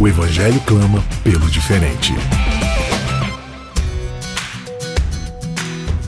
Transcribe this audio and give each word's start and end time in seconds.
o 0.00 0.06
Evangelho 0.06 0.60
clama 0.60 1.02
pelo 1.24 1.50
diferente. 1.50 2.14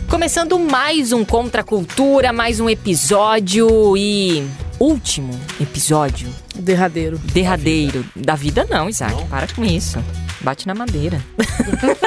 Começando 0.08 0.58
mais 0.60 1.12
um 1.12 1.24
Contra 1.24 1.62
a 1.62 1.64
Cultura, 1.64 2.32
mais 2.32 2.60
um 2.60 2.70
episódio 2.70 3.96
e. 3.96 4.46
Último 4.78 5.38
episódio. 5.60 6.28
Derradeiro. 6.54 7.18
Derradeiro. 7.18 8.04
Da 8.14 8.34
vida, 8.34 8.66
não, 8.70 8.88
Isaac. 8.88 9.12
Não. 9.12 9.26
Para 9.26 9.46
com 9.48 9.64
isso. 9.64 9.98
Bate 10.40 10.66
na 10.66 10.74
madeira. 10.74 11.20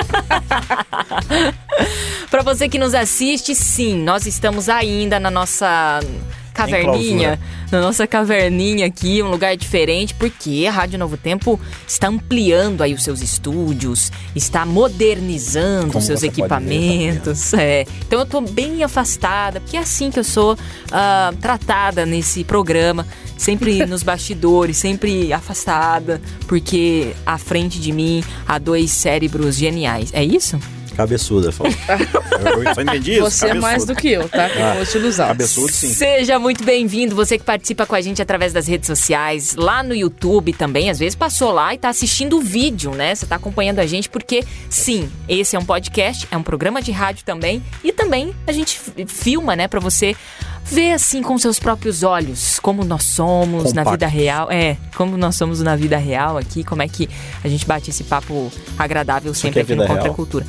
Para 2.31 2.41
você 2.41 2.67
que 2.67 2.79
nos 2.79 2.95
assiste, 2.95 3.53
sim, 3.53 3.95
nós 3.95 4.25
estamos 4.25 4.69
ainda 4.69 5.19
na 5.19 5.29
nossa 5.29 5.99
caverninha, 6.53 7.39
na 7.71 7.81
nossa 7.81 8.05
caverninha 8.05 8.85
aqui, 8.85 9.21
um 9.21 9.29
lugar 9.29 9.57
diferente, 9.57 10.13
porque 10.13 10.65
a 10.67 10.71
Rádio 10.71 10.99
Novo 10.99 11.17
Tempo 11.17 11.59
está 11.87 12.07
ampliando 12.07 12.81
aí 12.81 12.93
os 12.93 13.03
seus 13.03 13.21
estúdios, 13.21 14.11
está 14.35 14.65
modernizando 14.65 15.87
Como 15.87 15.99
os 15.99 16.05
seus 16.05 16.23
equipamentos. 16.23 17.51
Ver, 17.51 17.61
é. 17.61 17.85
Então 18.05 18.19
eu 18.19 18.25
tô 18.25 18.41
bem 18.41 18.83
afastada, 18.83 19.59
porque 19.59 19.75
é 19.75 19.79
assim 19.79 20.11
que 20.11 20.19
eu 20.19 20.23
sou 20.23 20.53
uh, 20.53 21.35
tratada 21.41 22.05
nesse 22.05 22.43
programa. 22.43 23.05
Sempre 23.37 23.83
nos 23.87 24.03
bastidores, 24.03 24.77
sempre 24.77 25.33
afastada, 25.33 26.21
porque 26.47 27.13
à 27.25 27.37
frente 27.37 27.79
de 27.79 27.91
mim 27.91 28.23
há 28.47 28.57
dois 28.57 28.91
cérebros 28.91 29.57
geniais. 29.57 30.11
É 30.13 30.23
isso? 30.23 30.59
Cabeçuda, 30.95 31.51
falou. 31.51 31.73
eu 32.67 32.75
só 32.75 32.81
entendi 32.81 33.13
isso. 33.13 33.21
Você 33.21 33.47
cabeçuda. 33.47 33.67
é 33.67 33.71
mais 33.71 33.85
do 33.85 33.95
que 33.95 34.09
eu, 34.09 34.29
tá? 34.29 34.45
Ah, 34.45 34.73
vou 34.75 34.85
te 34.85 34.97
usar. 34.97 35.27
Cabeçudo, 35.27 35.71
sim. 35.71 35.93
Seja 35.93 36.37
muito 36.39 36.63
bem-vindo, 36.63 37.15
você 37.15 37.37
que 37.37 37.43
participa 37.43 37.85
com 37.85 37.95
a 37.95 38.01
gente 38.01 38.21
através 38.21 38.53
das 38.53 38.67
redes 38.67 38.87
sociais, 38.87 39.55
lá 39.55 39.81
no 39.83 39.95
YouTube 39.95 40.53
também, 40.53 40.89
às 40.89 40.99
vezes 40.99 41.15
passou 41.15 41.51
lá 41.51 41.73
e 41.73 41.77
tá 41.77 41.89
assistindo 41.89 42.37
o 42.37 42.41
vídeo, 42.41 42.91
né? 42.91 43.15
Você 43.15 43.25
tá 43.25 43.35
acompanhando 43.35 43.79
a 43.79 43.85
gente, 43.85 44.09
porque 44.09 44.43
sim, 44.69 45.09
esse 45.27 45.55
é 45.55 45.59
um 45.59 45.65
podcast, 45.65 46.27
é 46.31 46.37
um 46.37 46.43
programa 46.43 46.81
de 46.81 46.91
rádio 46.91 47.25
também, 47.25 47.63
e 47.83 47.91
também 47.91 48.33
a 48.45 48.51
gente 48.51 48.79
filma, 49.07 49.55
né, 49.55 49.67
pra 49.67 49.79
você 49.79 50.15
ver 50.65 50.93
assim 50.93 51.21
com 51.21 51.37
seus 51.37 51.59
próprios 51.59 52.03
olhos 52.03 52.57
como 52.59 52.85
nós 52.85 53.03
somos 53.03 53.63
Compacto. 53.65 53.75
na 53.75 53.91
vida 53.91 54.07
real. 54.07 54.49
É, 54.49 54.77
como 54.95 55.17
nós 55.17 55.35
somos 55.35 55.61
na 55.61 55.75
vida 55.75 55.97
real 55.97 56.37
aqui, 56.37 56.63
como 56.63 56.81
é 56.81 56.87
que 56.87 57.09
a 57.43 57.47
gente 57.47 57.65
bate 57.65 57.89
esse 57.89 58.03
papo 58.05 58.51
agradável 58.77 59.33
sempre 59.33 59.59
é 59.59 59.63
aqui 59.63 59.75
no 59.75 59.85
Contra 59.85 60.09
a 60.09 60.13
Cultura. 60.13 60.45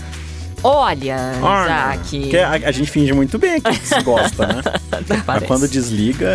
Olha, 0.64 1.32
Isaac. 1.36 2.28
Que 2.30 2.38
a, 2.38 2.52
a, 2.52 2.72
gente 2.72 2.90
finge 2.90 3.12
muito 3.12 3.38
bem 3.38 3.56
aqui 3.56 3.78
que 3.78 3.86
se 3.86 4.00
gosta, 4.00 4.46
né? 4.46 4.62
Mas 5.26 5.42
quando 5.44 5.68
desliga, 5.68 6.26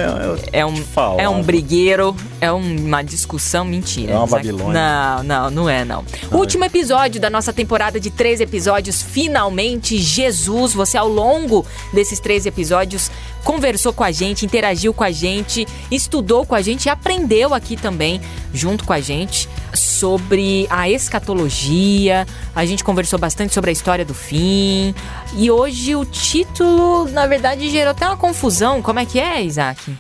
é, 0.54 0.60
é 0.60 0.66
um, 0.66 0.76
falo, 0.76 1.20
é 1.20 1.28
um 1.28 1.42
brigueiro, 1.42 2.16
é 2.40 2.52
uma 2.52 3.02
discussão 3.02 3.66
mentira. 3.66 4.14
É 4.14 4.16
uma 4.16 4.28
Isaac. 4.28 4.46
Babilônia. 4.48 4.74
Não, 4.74 5.24
não, 5.24 5.50
não 5.50 5.70
é 5.70 5.84
não. 5.84 6.06
Ai. 6.32 6.38
Último 6.38 6.64
episódio 6.64 7.20
da 7.20 7.28
nossa 7.28 7.52
temporada 7.52 8.00
de 8.00 8.12
três 8.12 8.40
episódios, 8.40 9.02
finalmente, 9.02 9.98
Jesus, 9.98 10.74
você 10.74 10.96
ao 10.96 11.08
longo 11.08 11.66
desses 11.92 12.20
três 12.20 12.46
episódios 12.46 13.10
conversou 13.44 13.94
com 13.94 14.04
a 14.04 14.12
gente, 14.12 14.46
interagiu 14.46 14.94
com 14.94 15.04
a 15.04 15.12
gente, 15.12 15.66
estudou 15.90 16.46
com 16.46 16.54
a 16.54 16.62
gente 16.62 16.86
e 16.86 16.90
aprendeu 16.90 17.54
aqui 17.54 17.76
também, 17.76 18.22
junto 18.54 18.84
com 18.84 18.94
a 18.94 19.00
gente, 19.00 19.50
sobre 19.74 20.68
a 20.70 20.90
escatologia. 20.90 22.28
A 22.56 22.66
gente 22.66 22.84
conversou 22.84 23.18
bastante 23.18 23.54
sobre 23.54 23.70
a 23.70 23.74
história 23.74 24.06
do 24.06 24.14
fim. 24.20 24.94
E 25.36 25.50
hoje 25.50 25.96
o 25.96 26.06
título, 26.06 27.10
na 27.10 27.26
verdade, 27.26 27.70
gerou 27.70 27.92
até 27.92 28.06
uma 28.06 28.18
confusão. 28.18 28.82
Como 28.82 29.00
é 29.00 29.06
que 29.06 29.20
é, 29.20 29.42
Isaac? 29.42 29.96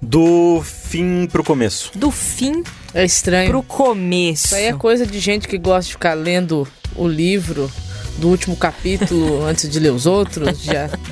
Do 0.00 0.62
fim 0.62 1.26
pro 1.26 1.42
começo. 1.42 1.90
Do 1.94 2.10
fim 2.10 2.62
é 2.92 3.04
estranho. 3.04 3.50
pro 3.50 3.62
começo. 3.62 4.46
Isso 4.46 4.54
aí 4.54 4.64
é 4.64 4.72
coisa 4.72 5.06
de 5.06 5.18
gente 5.18 5.48
que 5.48 5.58
gosta 5.58 5.86
de 5.86 5.92
ficar 5.92 6.14
lendo 6.14 6.66
o 6.94 7.08
livro 7.08 7.70
do 8.18 8.28
último 8.28 8.56
capítulo 8.56 9.44
antes 9.46 9.68
de 9.68 9.78
ler 9.78 9.92
os 9.92 10.06
outros, 10.06 10.60
de, 10.60 10.70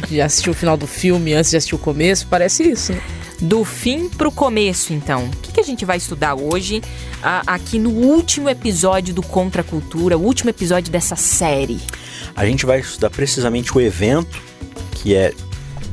de 0.09 0.21
assistir 0.21 0.51
o 0.51 0.55
final 0.55 0.77
do 0.77 0.87
filme 0.87 1.35
antes 1.35 1.51
de 1.51 1.57
assistir 1.57 1.75
o 1.75 1.79
começo, 1.79 2.27
parece 2.29 2.63
isso. 2.65 2.93
Né? 2.93 3.01
Do 3.41 3.65
fim 3.65 4.09
pro 4.09 4.31
começo, 4.31 4.93
então. 4.93 5.27
O 5.27 5.37
que, 5.39 5.53
que 5.53 5.61
a 5.61 5.65
gente 5.65 5.85
vai 5.85 5.97
estudar 5.97 6.35
hoje, 6.35 6.83
aqui 7.47 7.79
no 7.79 7.91
último 7.91 8.49
episódio 8.49 9.13
do 9.13 9.23
Contra 9.23 9.61
a 9.63 9.65
Cultura, 9.65 10.17
o 10.17 10.23
último 10.23 10.51
episódio 10.51 10.91
dessa 10.91 11.17
série? 11.17 11.81
A 12.35 12.47
gente 12.47 12.65
vai 12.65 12.81
estudar 12.81 13.11
precisamente 13.11 13.77
o 13.77 13.81
evento, 13.81 14.41
que 14.93 15.15
é 15.15 15.35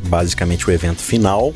basicamente 0.07 0.67
o 0.67 0.71
evento 0.71 1.01
final, 1.01 1.53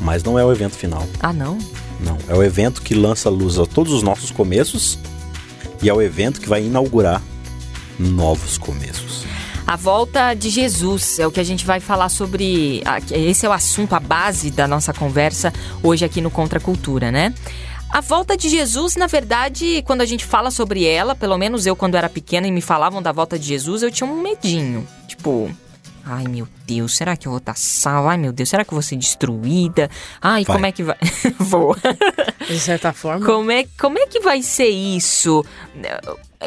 mas 0.00 0.22
não 0.22 0.38
é 0.38 0.44
o 0.44 0.52
evento 0.52 0.76
final. 0.76 1.06
Ah, 1.20 1.32
não? 1.32 1.58
Não, 2.00 2.18
é 2.28 2.34
o 2.34 2.42
evento 2.42 2.82
que 2.82 2.94
lança 2.94 3.30
luz 3.30 3.58
a 3.58 3.66
todos 3.66 3.92
os 3.92 4.02
nossos 4.02 4.30
começos 4.30 4.98
e 5.82 5.88
é 5.88 5.94
o 5.94 6.02
evento 6.02 6.40
que 6.40 6.48
vai 6.48 6.64
inaugurar 6.64 7.22
novos 7.98 8.58
começos. 8.58 9.24
A 9.66 9.74
volta 9.74 10.32
de 10.32 10.48
Jesus 10.48 11.18
é 11.18 11.26
o 11.26 11.30
que 11.32 11.40
a 11.40 11.44
gente 11.44 11.66
vai 11.66 11.80
falar 11.80 12.08
sobre. 12.08 12.84
Esse 13.10 13.46
é 13.46 13.48
o 13.48 13.52
assunto, 13.52 13.94
a 13.94 14.00
base 14.00 14.48
da 14.50 14.68
nossa 14.68 14.92
conversa 14.92 15.52
hoje 15.82 16.04
aqui 16.04 16.20
no 16.20 16.30
Contra 16.30 16.60
Cultura, 16.60 17.10
né? 17.10 17.34
A 17.90 18.00
volta 18.00 18.36
de 18.36 18.48
Jesus, 18.48 18.94
na 18.94 19.08
verdade, 19.08 19.82
quando 19.84 20.02
a 20.02 20.04
gente 20.04 20.24
fala 20.24 20.52
sobre 20.52 20.84
ela, 20.84 21.16
pelo 21.16 21.36
menos 21.36 21.66
eu 21.66 21.74
quando 21.74 21.96
era 21.96 22.08
pequena 22.08 22.46
e 22.46 22.52
me 22.52 22.60
falavam 22.60 23.02
da 23.02 23.10
volta 23.10 23.36
de 23.36 23.46
Jesus, 23.46 23.82
eu 23.82 23.90
tinha 23.90 24.08
um 24.08 24.22
medinho. 24.22 24.86
Tipo, 25.08 25.50
Ai, 26.08 26.28
meu 26.28 26.46
Deus, 26.64 26.94
será 26.94 27.16
que 27.16 27.26
eu 27.26 27.32
vou 27.32 27.38
estar 27.38 27.56
salva? 27.56 28.10
Ai, 28.10 28.16
meu 28.16 28.32
Deus, 28.32 28.48
será 28.48 28.64
que 28.64 28.70
eu 28.70 28.76
vou 28.76 28.82
ser 28.82 28.94
destruída? 28.94 29.90
Ai, 30.22 30.44
vai. 30.44 30.54
como 30.54 30.66
é 30.66 30.70
que 30.70 30.84
vai. 30.84 30.96
vou. 31.40 31.76
De 32.46 32.60
certa 32.60 32.92
forma. 32.92 33.26
Como 33.26 33.50
é, 33.50 33.66
como 33.76 33.98
é 33.98 34.06
que 34.06 34.20
vai 34.20 34.40
ser 34.40 34.68
isso? 34.68 35.44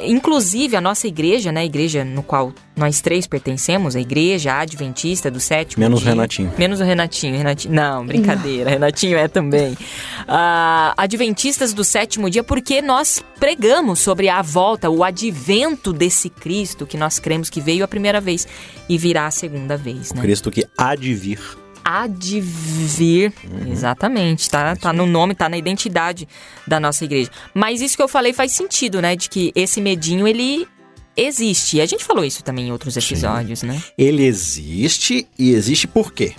Inclusive, 0.03 0.75
a 0.75 0.81
nossa 0.81 1.07
igreja, 1.07 1.51
né? 1.51 1.61
A 1.61 1.65
igreja 1.65 2.03
no 2.03 2.23
qual 2.23 2.53
nós 2.75 3.01
três 3.01 3.27
pertencemos, 3.27 3.95
a 3.95 3.99
igreja 3.99 4.53
adventista 4.53 5.29
do 5.29 5.39
sétimo. 5.39 5.83
Menos 5.83 5.99
dia, 5.99 6.07
o 6.07 6.11
Renatinho. 6.11 6.53
Menos 6.57 6.79
o 6.79 6.83
Renatinho. 6.83 7.37
Renatinho 7.37 7.73
não, 7.73 8.05
brincadeira. 8.05 8.65
Não. 8.65 8.71
Renatinho 8.71 9.17
é 9.17 9.27
também. 9.27 9.73
Uh, 9.73 10.93
adventistas 10.95 11.73
do 11.73 11.83
sétimo 11.83 12.29
dia, 12.29 12.43
porque 12.43 12.81
nós 12.81 13.23
pregamos 13.39 13.99
sobre 13.99 14.29
a 14.29 14.41
volta, 14.41 14.89
o 14.89 15.03
advento 15.03 15.91
desse 15.91 16.29
Cristo 16.29 16.85
que 16.85 16.97
nós 16.97 17.19
cremos 17.19 17.49
que 17.49 17.59
veio 17.59 17.83
a 17.83 17.87
primeira 17.87 18.21
vez 18.21 18.47
e 18.87 18.97
virá 18.97 19.27
a 19.27 19.31
segunda 19.31 19.75
vez, 19.75 20.13
né? 20.13 20.21
Cristo 20.21 20.49
que 20.49 20.65
há 20.77 20.95
de 20.95 21.13
vir 21.13 21.39
advir. 21.83 23.33
Uhum. 23.43 23.71
Exatamente, 23.71 24.49
tá, 24.49 24.75
tá 24.75 24.93
no 24.93 25.05
nome, 25.05 25.35
tá 25.35 25.49
na 25.49 25.57
identidade 25.57 26.27
da 26.67 26.79
nossa 26.79 27.05
igreja. 27.05 27.29
Mas 27.53 27.81
isso 27.81 27.95
que 27.95 28.03
eu 28.03 28.07
falei 28.07 28.33
faz 28.33 28.51
sentido, 28.51 29.01
né? 29.01 29.15
De 29.15 29.29
que 29.29 29.51
esse 29.55 29.81
medinho, 29.81 30.27
ele 30.27 30.67
existe. 31.15 31.77
E 31.77 31.81
a 31.81 31.85
gente 31.85 32.03
falou 32.03 32.23
isso 32.23 32.43
também 32.43 32.67
em 32.67 32.71
outros 32.71 32.95
episódios, 32.95 33.59
Sim. 33.59 33.67
né? 33.67 33.83
Ele 33.97 34.23
existe 34.23 35.27
e 35.37 35.51
existe 35.51 35.87
por 35.87 36.13
quê? 36.13 36.33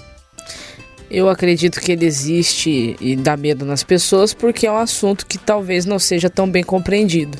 Eu 1.10 1.28
acredito 1.28 1.80
que 1.80 1.90
ele 1.90 2.06
existe 2.06 2.96
e 3.00 3.16
dá 3.16 3.36
medo 3.36 3.64
nas 3.64 3.82
pessoas 3.82 4.32
porque 4.32 4.66
é 4.66 4.72
um 4.72 4.76
assunto 4.76 5.26
que 5.26 5.36
talvez 5.36 5.84
não 5.84 5.98
seja 5.98 6.30
tão 6.30 6.48
bem 6.48 6.62
compreendido. 6.62 7.36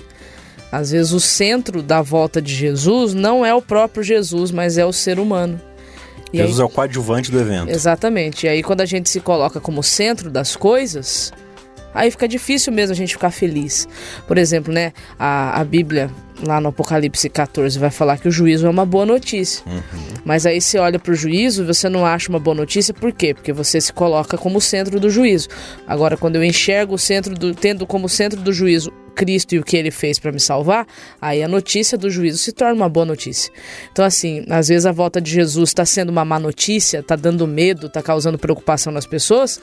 Às 0.73 0.91
vezes 0.91 1.13
o 1.13 1.21
centro 1.21 1.83
da 1.83 2.03
volta 2.03 2.43
de 2.43 2.55
Jesus 2.55 3.15
não 3.15 3.47
é 3.47 3.55
o 3.55 3.63
próprio 3.63 4.03
Jesus, 4.03 4.51
mas 4.51 4.77
é 4.77 4.85
o 4.85 4.93
ser 4.93 5.19
humano. 5.19 5.61
E 6.33 6.39
Jesus 6.39 6.59
aí, 6.59 6.63
é 6.63 6.65
o 6.65 6.69
coadjuvante 6.69 7.31
do 7.31 7.39
evento. 7.39 7.71
Exatamente. 7.71 8.47
E 8.47 8.49
aí 8.49 8.63
quando 8.63 8.81
a 8.81 8.87
gente 8.87 9.09
se 9.09 9.21
coloca 9.21 9.61
como 9.61 9.83
centro 9.83 10.31
das 10.31 10.57
coisas, 10.57 11.33
aí 11.95 12.11
fica 12.11 12.29
difícil 12.29 12.73
mesmo 12.73 12.93
a 12.93 12.97
gente 12.97 13.15
ficar 13.15 13.31
feliz. 13.31 13.89
Por 14.27 14.39
exemplo, 14.39 14.73
né, 14.73 14.93
a, 15.19 15.61
a 15.61 15.65
Bíblia 15.65 16.11
lá 16.43 16.61
no 16.61 16.69
Apocalipse 16.69 17.29
14 17.29 17.79
vai 17.79 17.91
falar 17.91 18.19
que 18.19 18.29
o 18.29 18.31
juízo 18.31 18.67
é 18.67 18.71
uma 18.71 18.87
boa 18.87 19.05
notícia. 19.05 19.63
Uhum. 19.67 19.81
Mas 20.25 20.47
aí 20.47 20.61
você 20.61 20.79
olha 20.79 20.99
para 20.99 21.13
o 21.13 21.15
juízo 21.15 21.63
e 21.63 21.67
você 21.67 21.89
não 21.89 22.05
acha 22.05 22.29
uma 22.29 22.39
boa 22.39 22.55
notícia, 22.55 22.95
por 22.95 23.13
quê? 23.13 23.35
Porque 23.35 23.53
você 23.53 23.81
se 23.81 23.93
coloca 23.93 24.39
como 24.39 24.61
centro 24.61 24.99
do 24.99 25.11
juízo. 25.11 25.49
Agora, 25.87 26.17
quando 26.17 26.37
eu 26.37 26.45
enxergo 26.45 26.95
o 26.95 26.99
centro 26.99 27.35
do, 27.35 27.55
tendo 27.55 27.87
como 27.87 28.09
centro 28.09 28.41
do 28.41 28.53
juízo 28.53 28.93
Cristo 29.11 29.55
e 29.55 29.59
o 29.59 29.65
que 29.65 29.77
ele 29.77 29.91
fez 29.91 30.19
para 30.19 30.33
me 30.33 30.41
salvar, 30.41 30.87
aí 31.21 31.43
a 31.43 31.49
notícia 31.49 31.99
do 31.99 32.09
juízo 32.09 32.39
se 32.39 32.53
torna 32.53 32.75
uma 32.75 32.89
boa 32.89 33.05
notícia. 33.05 33.53
Então, 33.93 34.05
assim, 34.05 34.45
às 34.49 34.69
vezes 34.69 34.87
a 34.87 34.93
volta 34.93 35.21
de 35.21 35.31
Jesus 35.31 35.71
está 35.71 35.85
sendo 35.85 36.11
uma 36.11 36.25
má 36.25 36.39
notícia, 36.39 37.01
está 37.01 37.17
dando 37.17 37.47
medo, 37.47 37.89
está 37.89 38.03
causando 38.03 38.39
preocupação 38.39 38.93
nas 38.93 39.07
pessoas, 39.07 39.61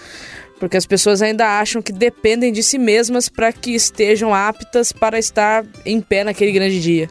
Porque 0.59 0.75
as 0.75 0.85
pessoas 0.85 1.21
ainda 1.21 1.59
acham 1.59 1.81
que 1.81 1.91
dependem 1.91 2.51
de 2.51 2.63
si 2.63 2.77
mesmas 2.77 3.29
para 3.29 3.51
que 3.53 3.75
estejam 3.75 4.33
aptas 4.33 4.91
para 4.91 5.19
estar 5.19 5.63
em 5.85 6.01
pé 6.01 6.23
naquele 6.23 6.51
grande 6.51 6.81
dia. 6.81 7.09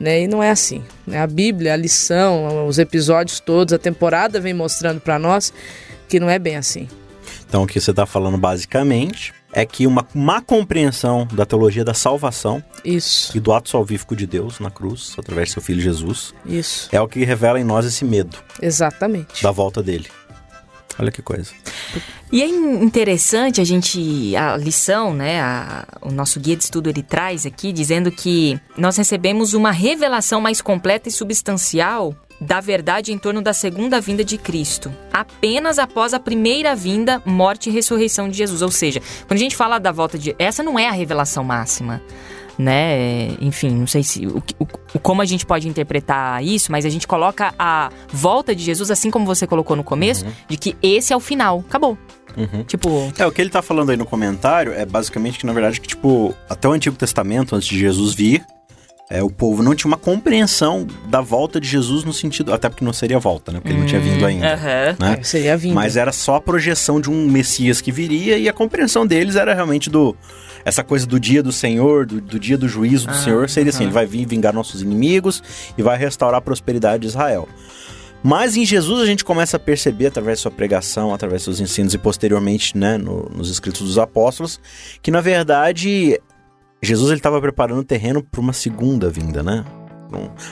Né? 0.00 0.22
E 0.22 0.26
não 0.26 0.42
é 0.42 0.50
assim. 0.50 0.82
Né? 1.06 1.20
A 1.20 1.26
Bíblia, 1.26 1.74
a 1.74 1.76
lição, 1.76 2.66
os 2.66 2.78
episódios 2.78 3.40
todos, 3.40 3.74
a 3.74 3.78
temporada 3.78 4.40
vem 4.40 4.54
mostrando 4.54 5.00
para 5.00 5.18
nós 5.18 5.52
que 6.08 6.18
não 6.18 6.28
é 6.28 6.38
bem 6.38 6.56
assim. 6.56 6.88
Então, 7.46 7.62
o 7.62 7.66
que 7.66 7.78
você 7.80 7.90
está 7.90 8.06
falando 8.06 8.38
basicamente 8.38 9.32
é 9.52 9.66
que 9.66 9.86
uma 9.86 10.06
má 10.14 10.40
compreensão 10.40 11.28
da 11.32 11.44
teologia 11.44 11.84
da 11.84 11.94
salvação 11.94 12.62
Isso. 12.84 13.36
e 13.36 13.40
do 13.40 13.52
ato 13.52 13.68
salvífico 13.68 14.16
de 14.16 14.26
Deus 14.26 14.58
na 14.58 14.70
cruz, 14.70 15.14
através 15.18 15.50
do 15.50 15.52
seu 15.52 15.62
filho 15.62 15.80
Jesus, 15.80 16.34
Isso. 16.46 16.88
é 16.90 17.00
o 17.00 17.06
que 17.06 17.24
revela 17.24 17.60
em 17.60 17.64
nós 17.64 17.84
esse 17.84 18.04
medo 18.04 18.36
Exatamente. 18.60 19.42
da 19.42 19.50
volta 19.50 19.82
dele. 19.82 20.08
Olha 20.98 21.10
que 21.10 21.22
coisa. 21.22 21.50
E 22.30 22.42
é 22.42 22.46
interessante 22.46 23.60
a 23.60 23.64
gente, 23.64 24.34
a 24.36 24.56
lição, 24.56 25.12
né, 25.14 25.40
a, 25.40 25.86
o 26.02 26.10
nosso 26.10 26.38
guia 26.38 26.56
de 26.56 26.64
estudo 26.64 26.88
ele 26.88 27.02
traz 27.02 27.46
aqui, 27.46 27.72
dizendo 27.72 28.10
que 28.10 28.58
nós 28.76 28.96
recebemos 28.96 29.54
uma 29.54 29.70
revelação 29.70 30.40
mais 30.40 30.60
completa 30.60 31.08
e 31.08 31.12
substancial 31.12 32.14
da 32.42 32.60
verdade 32.60 33.12
em 33.12 33.18
torno 33.18 33.40
da 33.40 33.52
segunda 33.52 34.00
vinda 34.00 34.24
de 34.24 34.36
Cristo, 34.36 34.92
apenas 35.12 35.78
após 35.78 36.12
a 36.12 36.20
primeira 36.20 36.74
vinda, 36.74 37.22
morte 37.24 37.70
e 37.70 37.72
ressurreição 37.72 38.28
de 38.28 38.36
Jesus. 38.36 38.62
Ou 38.62 38.70
seja, 38.70 39.00
quando 39.26 39.38
a 39.38 39.42
gente 39.42 39.56
fala 39.56 39.78
da 39.78 39.92
volta 39.92 40.18
de. 40.18 40.34
Essa 40.38 40.62
não 40.62 40.78
é 40.78 40.88
a 40.88 40.92
revelação 40.92 41.44
máxima. 41.44 42.02
Né? 42.58 43.30
Enfim, 43.40 43.70
não 43.70 43.86
sei 43.86 44.02
se 44.02 44.26
o, 44.26 44.42
o, 44.58 44.98
como 44.98 45.22
a 45.22 45.24
gente 45.24 45.46
pode 45.46 45.66
interpretar 45.66 46.44
isso, 46.44 46.70
mas 46.70 46.84
a 46.84 46.90
gente 46.90 47.06
coloca 47.06 47.54
a 47.58 47.90
volta 48.12 48.54
de 48.54 48.62
Jesus, 48.62 48.90
assim 48.90 49.10
como 49.10 49.24
você 49.24 49.46
colocou 49.46 49.74
no 49.74 49.82
começo, 49.82 50.26
uhum. 50.26 50.32
de 50.48 50.58
que 50.58 50.76
esse 50.82 51.14
é 51.14 51.16
o 51.16 51.20
final. 51.20 51.64
Acabou. 51.66 51.96
Uhum. 52.36 52.62
Tipo. 52.64 53.12
É, 53.18 53.26
o 53.26 53.32
que 53.32 53.40
ele 53.40 53.50
tá 53.50 53.62
falando 53.62 53.90
aí 53.90 53.96
no 53.96 54.04
comentário 54.04 54.72
é 54.72 54.84
basicamente 54.84 55.38
que, 55.38 55.46
na 55.46 55.52
verdade, 55.52 55.80
que, 55.80 55.88
tipo, 55.88 56.34
até 56.48 56.68
o 56.68 56.72
Antigo 56.72 56.96
Testamento, 56.96 57.56
antes 57.56 57.68
de 57.68 57.78
Jesus 57.78 58.14
vir, 58.14 58.44
é, 59.14 59.22
o 59.22 59.28
povo 59.28 59.62
não 59.62 59.74
tinha 59.74 59.88
uma 59.90 59.96
compreensão 59.98 60.86
da 61.08 61.20
volta 61.20 61.60
de 61.60 61.68
Jesus 61.68 62.02
no 62.04 62.12
sentido. 62.12 62.52
Até 62.52 62.68
porque 62.68 62.84
não 62.84 62.92
seria 62.94 63.18
volta, 63.18 63.52
né? 63.52 63.58
Porque 63.60 63.72
ele 63.72 63.80
não 63.80 63.86
tinha 63.86 64.00
Hum, 64.00 64.04
vindo 64.04 64.24
ainda. 64.24 64.54
aham. 64.54 64.96
Né? 64.98 65.18
É, 65.20 65.22
seria 65.22 65.56
vindo. 65.56 65.74
Mas 65.74 65.96
era 65.96 66.12
só 66.12 66.36
a 66.36 66.40
projeção 66.40 67.00
de 67.00 67.10
um 67.10 67.26
Messias 67.26 67.80
que 67.80 67.92
viria 67.92 68.38
e 68.38 68.48
a 68.48 68.52
compreensão 68.52 69.06
deles 69.06 69.36
era 69.36 69.52
realmente 69.54 69.90
do. 69.90 70.16
Essa 70.64 70.82
coisa 70.84 71.06
do 71.06 71.18
dia 71.18 71.42
do 71.42 71.50
Senhor, 71.52 72.06
do, 72.06 72.20
do 72.20 72.38
dia 72.38 72.56
do 72.56 72.68
juízo 72.68 73.06
do 73.08 73.12
Ah, 73.12 73.16
Senhor, 73.16 73.50
seria 73.50 73.70
assim: 73.70 73.80
aham. 73.80 73.86
ele 73.88 73.92
vai 73.94 74.06
vir 74.06 74.24
vingar 74.26 74.54
nossos 74.54 74.80
inimigos 74.80 75.42
e 75.76 75.82
vai 75.82 75.98
restaurar 75.98 76.38
a 76.38 76.40
prosperidade 76.40 77.02
de 77.02 77.08
Israel. 77.08 77.48
Mas 78.24 78.56
em 78.56 78.64
Jesus 78.64 79.02
a 79.02 79.06
gente 79.06 79.24
começa 79.24 79.56
a 79.56 79.60
perceber, 79.60 80.06
através 80.06 80.38
da 80.38 80.42
sua 80.42 80.50
pregação, 80.52 81.12
através 81.12 81.44
dos 81.44 81.56
seus 81.56 81.68
ensinos 81.70 81.92
e 81.92 81.98
posteriormente 81.98 82.78
né, 82.78 82.96
no- 82.96 83.28
nos 83.34 83.50
escritos 83.50 83.82
dos 83.82 83.98
apóstolos, 83.98 84.60
que 85.02 85.10
na 85.10 85.20
verdade 85.20 86.20
Jesus 86.82 87.10
ele 87.10 87.18
estava 87.18 87.40
preparando 87.40 87.78
o 87.80 87.84
terreno 87.84 88.22
para 88.22 88.40
uma 88.40 88.52
segunda 88.52 89.08
vinda, 89.08 89.42
né? 89.42 89.64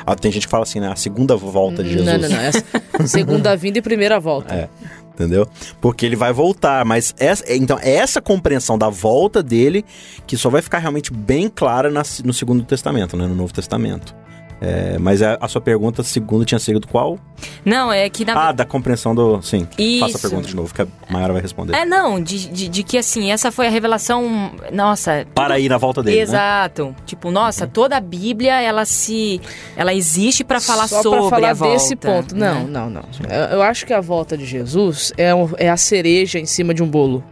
Ah, 0.06 0.14
tem 0.14 0.32
gente 0.32 0.46
que 0.46 0.50
fala 0.50 0.62
assim, 0.62 0.80
né? 0.80 0.90
A 0.90 0.96
segunda 0.96 1.36
volta 1.36 1.82
de 1.82 1.90
Jesus. 1.90 2.06
Não, 2.06 2.18
não, 2.18 2.28
não. 2.28 2.50
Segunda 3.06 3.54
vinda 3.56 3.78
e 3.78 3.82
primeira 3.82 4.18
volta. 4.18 4.54
É. 4.54 4.68
Entendeu? 5.12 5.46
Porque 5.82 6.06
ele 6.06 6.16
vai 6.16 6.32
voltar, 6.32 6.82
mas 6.86 7.14
essa, 7.18 7.44
então 7.52 7.78
é 7.78 7.90
essa 7.96 8.22
compreensão 8.22 8.78
da 8.78 8.88
volta 8.88 9.42
dele 9.42 9.84
que 10.26 10.34
só 10.34 10.48
vai 10.48 10.62
ficar 10.62 10.78
realmente 10.78 11.12
bem 11.12 11.46
clara 11.50 11.90
na- 11.90 12.02
no 12.24 12.32
Segundo 12.32 12.64
Testamento, 12.64 13.18
né? 13.18 13.26
No 13.26 13.34
Novo 13.34 13.52
Testamento. 13.52 14.14
É, 14.62 14.98
mas 14.98 15.22
a, 15.22 15.38
a 15.40 15.48
sua 15.48 15.60
pergunta, 15.60 16.02
segundo, 16.02 16.44
tinha 16.44 16.58
sido 16.58 16.86
qual? 16.86 17.18
Não, 17.64 17.90
é 17.90 18.10
que 18.10 18.26
na 18.26 18.48
Ah, 18.48 18.52
da 18.52 18.66
compreensão 18.66 19.14
do. 19.14 19.40
Sim. 19.40 19.64
Faça 19.64 19.76
a 19.78 20.08
Isso. 20.08 20.20
pergunta 20.20 20.48
de 20.48 20.54
novo, 20.54 20.74
que 20.74 20.82
a 20.82 20.86
Mayara 21.08 21.32
vai 21.32 21.40
responder. 21.40 21.74
É, 21.74 21.86
não, 21.86 22.22
de, 22.22 22.46
de, 22.50 22.68
de 22.68 22.82
que 22.82 22.98
assim, 22.98 23.32
essa 23.32 23.50
foi 23.50 23.68
a 23.68 23.70
revelação. 23.70 24.50
Nossa. 24.70 25.26
Para 25.34 25.54
aí 25.54 25.66
na 25.66 25.78
volta 25.78 26.02
dele. 26.02 26.16
Né? 26.18 26.22
Exato. 26.22 26.94
Tipo, 27.06 27.30
nossa, 27.30 27.66
toda 27.66 27.96
a 27.96 28.00
Bíblia, 28.00 28.60
ela 28.60 28.84
se. 28.84 29.40
Ela 29.74 29.94
existe 29.94 30.44
pra 30.44 30.60
falar 30.60 30.88
Só 30.88 31.02
sobre 31.02 31.20
pra 31.20 31.30
falar 31.30 31.50
a 31.50 31.54
volta. 31.54 31.74
desse 31.74 31.96
ponto. 31.96 32.36
Não, 32.36 32.64
né? 32.64 32.66
não, 32.68 32.90
não. 32.90 33.02
Eu, 33.30 33.56
eu 33.56 33.62
acho 33.62 33.86
que 33.86 33.94
a 33.94 34.00
volta 34.02 34.36
de 34.36 34.44
Jesus 34.44 35.10
é, 35.16 35.34
um- 35.34 35.48
é 35.56 35.70
a 35.70 35.76
cereja 35.78 36.38
em 36.38 36.44
cima 36.46 36.74
de 36.74 36.82
um 36.82 36.86
bolo. 36.86 37.24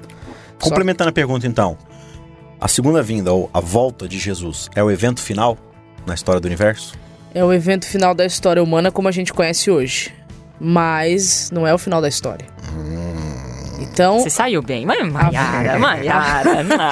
Só- 0.59 0.71
Complementando 0.71 1.11
a 1.11 1.13
pergunta, 1.13 1.47
então. 1.47 1.77
A 2.59 2.67
segunda 2.69 3.03
vinda, 3.03 3.33
ou 3.35 3.51
a 3.53 3.61
volta 3.61 4.09
de 4.09 4.19
Jesus, 4.19 4.71
é 4.75 4.83
o 4.83 4.91
evento 4.91 5.21
final 5.21 5.59
na 6.07 6.15
história 6.15 6.41
do 6.41 6.47
universo? 6.47 6.95
É 7.35 7.45
o 7.45 7.53
evento 7.53 7.87
final 7.87 8.15
da 8.15 8.25
história 8.25 8.63
humana 8.63 8.91
como 8.91 9.09
a 9.09 9.13
gente 9.13 9.33
conhece 9.33 9.71
hoje. 9.71 10.13
Mas 10.61 11.51
não 11.53 11.67
é 11.67 11.73
o 11.73 11.79
final 11.79 12.01
da 12.01 12.09
história. 12.09 12.47
Então, 13.81 14.21
Você 14.21 14.31
saiu 14.31 14.61
bem. 14.63 14.85
Mas, 14.87 15.11
Maiara, 15.11 15.79
Maiara, 15.79 16.63
não. 16.65 16.91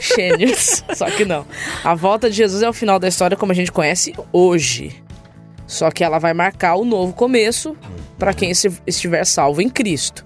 gênios. 0.00 0.82
Só 0.94 1.06
que 1.10 1.24
não. 1.24 1.46
A 1.84 1.94
volta 1.94 2.28
de 2.28 2.36
Jesus 2.36 2.62
é 2.62 2.68
o 2.68 2.72
final 2.72 2.98
da 2.98 3.08
história 3.08 3.36
como 3.36 3.52
a 3.52 3.54
gente 3.54 3.70
conhece 3.70 4.14
hoje. 4.32 5.02
Só 5.70 5.88
que 5.88 6.02
ela 6.02 6.18
vai 6.18 6.34
marcar 6.34 6.74
o 6.74 6.84
novo 6.84 7.12
começo 7.12 7.76
para 8.18 8.34
quem 8.34 8.50
estiver 8.84 9.24
salvo 9.24 9.62
em 9.62 9.68
Cristo. 9.68 10.24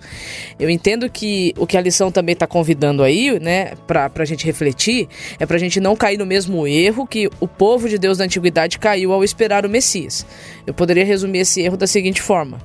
Eu 0.59 0.71
entendo 0.71 1.09
que 1.11 1.53
o 1.59 1.67
que 1.67 1.77
a 1.77 1.83
lição 1.83 2.11
também 2.11 2.33
está 2.33 2.47
convidando 2.47 3.03
aí, 3.03 3.39
né, 3.39 3.75
para 3.87 4.11
a 4.17 4.25
gente 4.25 4.47
refletir, 4.47 5.07
é 5.39 5.45
para 5.45 5.57
a 5.57 5.61
gente 5.61 5.81
não 5.81 5.95
cair 5.95 6.17
no 6.17 6.25
mesmo 6.25 6.67
erro 6.67 7.07
que 7.07 7.29
o 7.41 7.47
povo 7.47 7.91
de 7.91 7.99
Deus 7.99 8.17
da 8.17 8.25
antiguidade 8.25 8.79
caiu 8.79 9.13
ao 9.13 9.23
esperar 9.23 9.67
o 9.67 9.69
Messias. 9.69 10.25
Eu 10.67 10.73
poderia 10.73 11.05
resumir 11.05 11.41
esse 11.41 11.61
erro 11.61 11.77
da 11.77 11.87
seguinte 11.87 12.23
forma: 12.23 12.59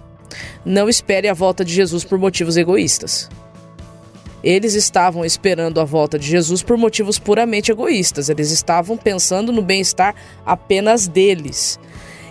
não 0.63 0.87
espere 0.87 1.27
a 1.27 1.33
volta 1.33 1.65
de 1.65 1.73
Jesus 1.73 2.05
por 2.05 2.17
motivos 2.17 2.55
egoístas. 2.55 3.29
Eles 4.41 4.73
estavam 4.73 5.25
esperando 5.25 5.81
a 5.81 5.83
volta 5.83 6.17
de 6.17 6.25
Jesus 6.25 6.63
por 6.63 6.77
motivos 6.77 7.19
puramente 7.19 7.73
egoístas. 7.73 8.29
Eles 8.29 8.51
estavam 8.51 8.95
pensando 8.95 9.51
no 9.51 9.61
bem-estar 9.61 10.15
apenas 10.45 11.09
deles. 11.09 11.77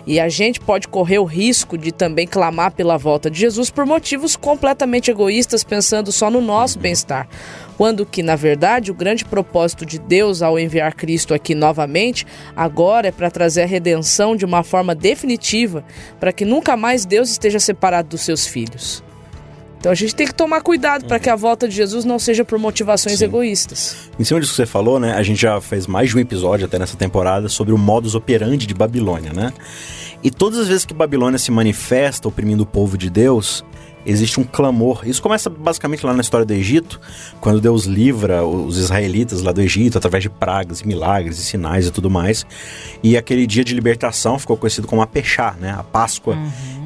E 0.05 0.19
a 0.19 0.29
gente 0.29 0.59
pode 0.59 0.87
correr 0.87 1.19
o 1.19 1.25
risco 1.25 1.77
de 1.77 1.91
também 1.91 2.27
clamar 2.27 2.71
pela 2.71 2.97
volta 2.97 3.29
de 3.29 3.39
Jesus 3.39 3.69
por 3.69 3.85
motivos 3.85 4.35
completamente 4.35 5.11
egoístas, 5.11 5.63
pensando 5.63 6.11
só 6.11 6.29
no 6.29 6.41
nosso 6.41 6.79
bem-estar. 6.79 7.27
Quando 7.77 8.05
que, 8.05 8.21
na 8.21 8.35
verdade, 8.35 8.91
o 8.91 8.95
grande 8.95 9.23
propósito 9.23 9.85
de 9.85 9.99
Deus 9.99 10.41
ao 10.41 10.59
enviar 10.59 10.93
Cristo 10.93 11.33
aqui 11.33 11.55
novamente, 11.55 12.25
agora 12.55 13.07
é 13.07 13.11
para 13.11 13.31
trazer 13.31 13.63
a 13.63 13.67
redenção 13.67 14.35
de 14.35 14.43
uma 14.43 14.63
forma 14.63 14.93
definitiva, 14.93 15.83
para 16.19 16.33
que 16.33 16.43
nunca 16.43 16.75
mais 16.75 17.05
Deus 17.05 17.29
esteja 17.29 17.59
separado 17.59 18.09
dos 18.09 18.21
seus 18.21 18.45
filhos. 18.45 19.01
Então 19.79 19.91
a 19.91 19.95
gente 19.95 20.13
tem 20.13 20.27
que 20.27 20.33
tomar 20.33 20.61
cuidado 20.61 21.05
para 21.05 21.17
que 21.19 21.29
a 21.29 21.35
volta 21.35 21.67
de 21.67 21.73
Jesus 21.73 22.03
não 22.03 22.19
seja 22.19 22.43
por 22.43 22.59
motivações 22.59 23.19
Sim. 23.19 23.25
egoístas. 23.25 24.09
Em 24.19 24.23
cima 24.25 24.39
disso 24.39 24.51
que 24.51 24.57
você 24.57 24.65
falou, 24.65 24.99
né? 24.99 25.13
A 25.13 25.23
gente 25.23 25.41
já 25.41 25.59
fez 25.61 25.87
mais 25.87 26.09
de 26.09 26.17
um 26.17 26.19
episódio 26.19 26.65
até 26.65 26.77
nessa 26.77 26.97
temporada 26.97 27.47
sobre 27.47 27.73
o 27.73 27.77
modus 27.77 28.13
operandi 28.13 28.67
de 28.67 28.73
Babilônia, 28.73 29.31
né? 29.31 29.53
E 30.21 30.29
todas 30.29 30.59
as 30.59 30.67
vezes 30.67 30.85
que 30.85 30.93
Babilônia 30.93 31.39
se 31.39 31.49
manifesta 31.49 32.27
oprimindo 32.27 32.63
o 32.63 32.65
povo 32.65 32.97
de 32.97 33.09
Deus, 33.09 33.63
existe 34.05 34.37
um 34.37 34.43
clamor. 34.43 35.01
Isso 35.05 35.21
começa 35.21 35.49
basicamente 35.49 36.05
lá 36.05 36.13
na 36.13 36.19
história 36.19 36.45
do 36.45 36.51
Egito, 36.51 36.99
quando 37.39 37.61
Deus 37.61 37.85
livra 37.85 38.45
os 38.45 38.77
israelitas 38.77 39.41
lá 39.41 39.53
do 39.53 39.61
Egito 39.61 39.97
através 39.97 40.23
de 40.23 40.29
pragas, 40.29 40.81
e 40.81 40.87
milagres 40.87 41.39
e 41.39 41.43
sinais 41.43 41.87
e 41.87 41.91
tudo 41.91 42.09
mais. 42.09 42.45
E 43.01 43.15
aquele 43.15 43.47
dia 43.47 43.63
de 43.63 43.73
libertação 43.73 44.37
ficou 44.37 44.57
conhecido 44.57 44.87
como 44.87 45.01
a 45.01 45.07
Pechá, 45.07 45.55
né? 45.57 45.71
A 45.71 45.83
Páscoa. 45.83 46.37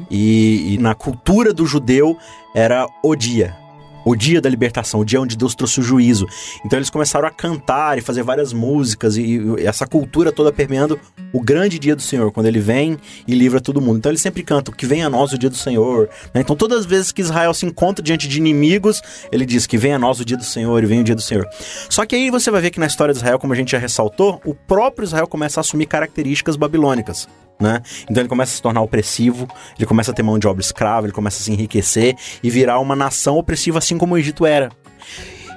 E, 0.08 0.74
e 0.74 0.78
na 0.78 0.94
cultura 0.94 1.52
do 1.52 1.66
judeu 1.66 2.16
era 2.54 2.86
o 3.02 3.16
dia. 3.16 3.56
O 4.04 4.14
dia 4.14 4.40
da 4.40 4.50
libertação, 4.50 5.00
o 5.00 5.04
dia 5.04 5.20
onde 5.20 5.36
Deus 5.36 5.54
trouxe 5.54 5.80
o 5.80 5.82
juízo. 5.82 6.26
Então 6.64 6.78
eles 6.78 6.90
começaram 6.90 7.26
a 7.26 7.30
cantar 7.30 7.98
e 7.98 8.02
fazer 8.02 8.22
várias 8.22 8.52
músicas 8.52 9.16
e, 9.16 9.38
e 9.38 9.66
essa 9.66 9.86
cultura 9.86 10.30
toda 10.30 10.52
permeando 10.52 11.00
o 11.34 11.40
grande 11.40 11.80
dia 11.80 11.96
do 11.96 12.00
Senhor, 12.00 12.30
quando 12.30 12.46
ele 12.46 12.60
vem 12.60 12.96
e 13.26 13.34
livra 13.34 13.60
todo 13.60 13.80
mundo. 13.80 13.98
Então 13.98 14.12
eles 14.12 14.20
sempre 14.20 14.44
cantam 14.44 14.72
que 14.72 14.86
venha 14.86 15.08
a 15.08 15.10
nós 15.10 15.32
o 15.32 15.38
dia 15.38 15.50
do 15.50 15.56
Senhor. 15.56 16.08
né? 16.32 16.40
Então 16.40 16.54
todas 16.54 16.78
as 16.78 16.86
vezes 16.86 17.10
que 17.10 17.20
Israel 17.20 17.52
se 17.52 17.66
encontra 17.66 18.02
diante 18.02 18.28
de 18.28 18.38
inimigos, 18.38 19.02
ele 19.32 19.44
diz 19.44 19.66
que 19.66 19.76
venha 19.76 19.96
a 19.96 19.98
nós 19.98 20.20
o 20.20 20.24
dia 20.24 20.36
do 20.36 20.44
Senhor 20.44 20.80
e 20.80 20.86
venha 20.86 21.00
o 21.00 21.04
dia 21.04 21.16
do 21.16 21.20
Senhor. 21.20 21.44
Só 21.90 22.06
que 22.06 22.14
aí 22.14 22.30
você 22.30 22.52
vai 22.52 22.60
ver 22.60 22.70
que 22.70 22.78
na 22.78 22.86
história 22.86 23.12
de 23.12 23.18
Israel, 23.18 23.40
como 23.40 23.52
a 23.52 23.56
gente 23.56 23.72
já 23.72 23.78
ressaltou, 23.78 24.40
o 24.44 24.54
próprio 24.54 25.04
Israel 25.04 25.26
começa 25.26 25.58
a 25.58 25.62
assumir 25.62 25.86
características 25.86 26.54
babilônicas. 26.54 27.28
Né? 27.60 27.82
Então 28.08 28.22
ele 28.22 28.28
começa 28.28 28.52
a 28.52 28.56
se 28.56 28.62
tornar 28.62 28.82
opressivo, 28.82 29.48
ele 29.76 29.86
começa 29.86 30.12
a 30.12 30.14
ter 30.14 30.22
mão 30.22 30.38
de 30.38 30.46
obra 30.46 30.60
escrava, 30.60 31.06
ele 31.06 31.12
começa 31.12 31.40
a 31.40 31.44
se 31.44 31.52
enriquecer 31.52 32.14
e 32.44 32.50
virar 32.50 32.78
uma 32.78 32.94
nação 32.94 33.38
opressiva 33.38 33.78
assim 33.78 33.98
como 33.98 34.14
o 34.14 34.18
Egito 34.18 34.46
era. 34.46 34.70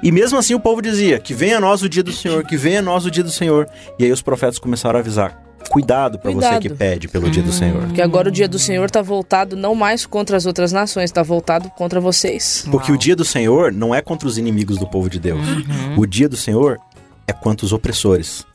E 0.01 0.11
mesmo 0.11 0.37
assim 0.37 0.53
o 0.53 0.59
povo 0.59 0.81
dizia: 0.81 1.19
Que 1.19 1.33
venha 1.33 1.57
a 1.57 1.59
nós 1.59 1.81
o 1.81 1.89
dia 1.89 2.03
do 2.03 2.11
Senhor, 2.11 2.43
que 2.45 2.55
venha 2.55 2.79
a 2.79 2.81
nós 2.83 3.05
o 3.05 3.11
dia 3.11 3.23
do 3.23 3.31
Senhor. 3.31 3.67
E 3.97 4.05
aí 4.05 4.11
os 4.11 4.21
profetas 4.21 4.59
começaram 4.59 4.97
a 4.97 4.99
avisar: 4.99 5.46
Cuidado 5.69 6.17
para 6.19 6.31
você 6.31 6.59
que 6.59 6.69
pede 6.69 7.07
pelo 7.07 7.29
dia 7.29 7.43
do 7.43 7.51
Senhor. 7.51 7.83
Porque 7.83 8.01
agora 8.01 8.29
o 8.29 8.31
dia 8.31 8.47
do 8.47 8.57
Senhor 8.57 8.85
está 8.85 9.01
voltado 9.01 9.55
não 9.55 9.75
mais 9.75 10.05
contra 10.05 10.37
as 10.37 10.45
outras 10.45 10.71
nações, 10.71 11.05
está 11.05 11.23
voltado 11.23 11.69
contra 11.71 11.99
vocês. 11.99 12.65
Porque 12.71 12.91
Uau. 12.91 12.95
o 12.95 12.97
dia 12.97 13.15
do 13.15 13.25
Senhor 13.25 13.71
não 13.71 13.93
é 13.93 14.01
contra 14.01 14.27
os 14.27 14.37
inimigos 14.37 14.77
do 14.77 14.87
povo 14.87 15.09
de 15.09 15.19
Deus. 15.19 15.45
Uhum. 15.45 15.99
O 15.99 16.05
dia 16.05 16.29
do 16.29 16.37
Senhor 16.37 16.79
é 17.27 17.33
contra 17.33 17.65
os 17.65 17.73
opressores. 17.73 18.45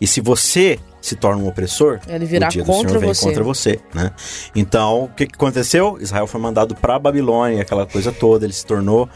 E 0.00 0.06
se 0.06 0.20
você 0.20 0.78
se 1.00 1.16
torna 1.16 1.42
um 1.42 1.48
opressor, 1.48 2.00
Ele 2.08 2.24
virá 2.24 2.46
o 2.46 2.50
dia 2.50 2.62
do 2.62 2.66
contra 2.66 2.88
Senhor 2.88 3.00
vem 3.00 3.14
você. 3.14 3.26
contra 3.26 3.44
você, 3.44 3.80
né? 3.92 4.10
Então, 4.54 5.04
o 5.04 5.08
que, 5.08 5.26
que 5.26 5.34
aconteceu? 5.34 5.98
Israel 6.00 6.26
foi 6.26 6.40
mandado 6.40 6.74
para 6.74 6.98
Babilônia, 6.98 7.62
aquela 7.62 7.86
coisa 7.86 8.12
toda, 8.12 8.44
ele 8.46 8.52
se 8.52 8.64
tornou 8.64 9.08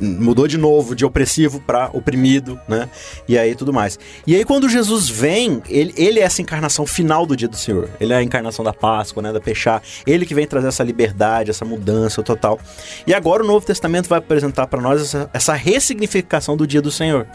mudou 0.00 0.46
de 0.46 0.58
novo 0.58 0.94
de 0.94 1.04
opressivo 1.04 1.60
para 1.60 1.90
oprimido, 1.92 2.60
né? 2.68 2.88
E 3.26 3.38
aí 3.38 3.54
tudo 3.54 3.72
mais. 3.72 3.98
E 4.26 4.34
aí 4.34 4.44
quando 4.44 4.68
Jesus 4.68 5.08
vem, 5.08 5.62
ele, 5.68 5.92
ele 5.96 6.20
é 6.20 6.22
essa 6.22 6.42
encarnação 6.42 6.86
final 6.86 7.26
do 7.26 7.36
dia 7.36 7.48
do 7.48 7.56
Senhor. 7.56 7.88
Ele 8.00 8.12
é 8.12 8.16
a 8.16 8.22
encarnação 8.22 8.64
da 8.64 8.72
Páscoa, 8.72 9.22
né, 9.22 9.32
da 9.32 9.40
Peixá. 9.40 9.80
Ele 10.06 10.26
que 10.26 10.34
vem 10.34 10.46
trazer 10.46 10.68
essa 10.68 10.84
liberdade, 10.84 11.50
essa 11.50 11.64
mudança 11.64 12.22
total. 12.22 12.60
E 13.06 13.14
agora 13.14 13.42
o 13.42 13.46
Novo 13.46 13.64
Testamento 13.64 14.08
vai 14.08 14.18
apresentar 14.18 14.66
para 14.66 14.80
nós 14.80 15.00
essa, 15.00 15.30
essa 15.32 15.54
ressignificação 15.54 16.56
do 16.56 16.66
dia 16.66 16.82
do 16.82 16.90
Senhor, 16.90 17.26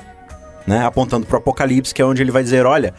né? 0.68 0.86
Apontando 0.86 1.26
para 1.26 1.36
o 1.36 1.40
Apocalipse, 1.40 1.94
que 1.94 2.02
é 2.02 2.06
onde 2.06 2.22
ele 2.22 2.32
vai 2.32 2.44
dizer, 2.44 2.66
olha, 2.66 2.94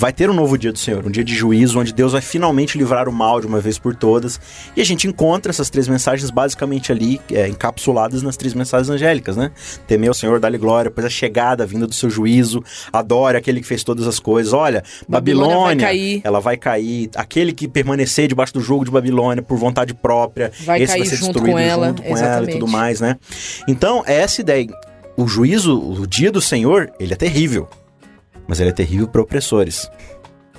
vai 0.00 0.14
ter 0.14 0.30
um 0.30 0.32
novo 0.32 0.56
dia 0.56 0.72
do 0.72 0.78
Senhor, 0.78 1.06
um 1.06 1.10
dia 1.10 1.22
de 1.22 1.34
juízo, 1.34 1.78
onde 1.78 1.92
Deus 1.92 2.12
vai 2.12 2.22
finalmente 2.22 2.78
livrar 2.78 3.06
o 3.06 3.12
mal 3.12 3.38
de 3.38 3.46
uma 3.46 3.60
vez 3.60 3.78
por 3.78 3.94
todas. 3.94 4.40
E 4.74 4.80
a 4.80 4.84
gente 4.84 5.06
encontra 5.06 5.50
essas 5.50 5.68
três 5.68 5.86
mensagens 5.86 6.30
basicamente 6.30 6.90
ali, 6.90 7.20
é, 7.30 7.46
encapsuladas 7.46 8.22
nas 8.22 8.34
três 8.34 8.54
mensagens 8.54 8.88
angélicas, 8.88 9.36
né? 9.36 9.50
Temer 9.86 10.10
o 10.10 10.14
Senhor, 10.14 10.40
dá-lhe 10.40 10.56
glória, 10.56 10.90
pois 10.90 11.04
a 11.04 11.10
chegada, 11.10 11.64
a 11.64 11.66
vinda 11.66 11.86
do 11.86 11.94
seu 11.94 12.08
juízo, 12.08 12.64
adore 12.90 13.36
aquele 13.36 13.60
que 13.60 13.66
fez 13.66 13.84
todas 13.84 14.06
as 14.06 14.18
coisas. 14.18 14.54
Olha, 14.54 14.82
Babilônia, 15.06 15.54
Babilônia 15.54 15.86
vai 15.86 16.22
ela 16.24 16.40
vai 16.40 16.56
cair. 16.56 17.10
Aquele 17.14 17.52
que 17.52 17.68
permanecer 17.68 18.26
debaixo 18.26 18.54
do 18.54 18.60
jogo 18.62 18.86
de 18.86 18.90
Babilônia 18.90 19.42
por 19.42 19.58
vontade 19.58 19.92
própria, 19.92 20.50
vai 20.64 20.80
esse 20.80 20.96
vai 20.96 21.06
ser 21.06 21.16
junto 21.16 21.32
destruído 21.34 21.52
com 21.52 21.58
ela, 21.58 21.88
junto 21.88 22.02
com 22.02 22.16
ela 22.16 22.50
e 22.50 22.52
tudo 22.54 22.66
mais, 22.66 23.02
né? 23.02 23.18
Então, 23.68 24.02
é 24.06 24.14
essa 24.14 24.40
ideia. 24.40 24.66
O 25.14 25.28
juízo, 25.28 25.78
o 25.78 26.06
dia 26.06 26.32
do 26.32 26.40
Senhor, 26.40 26.90
ele 26.98 27.12
é 27.12 27.16
terrível 27.16 27.68
mas 28.50 28.58
ele 28.58 28.70
é 28.70 28.72
terrível 28.72 29.06
para 29.06 29.22
opressores. 29.22 29.88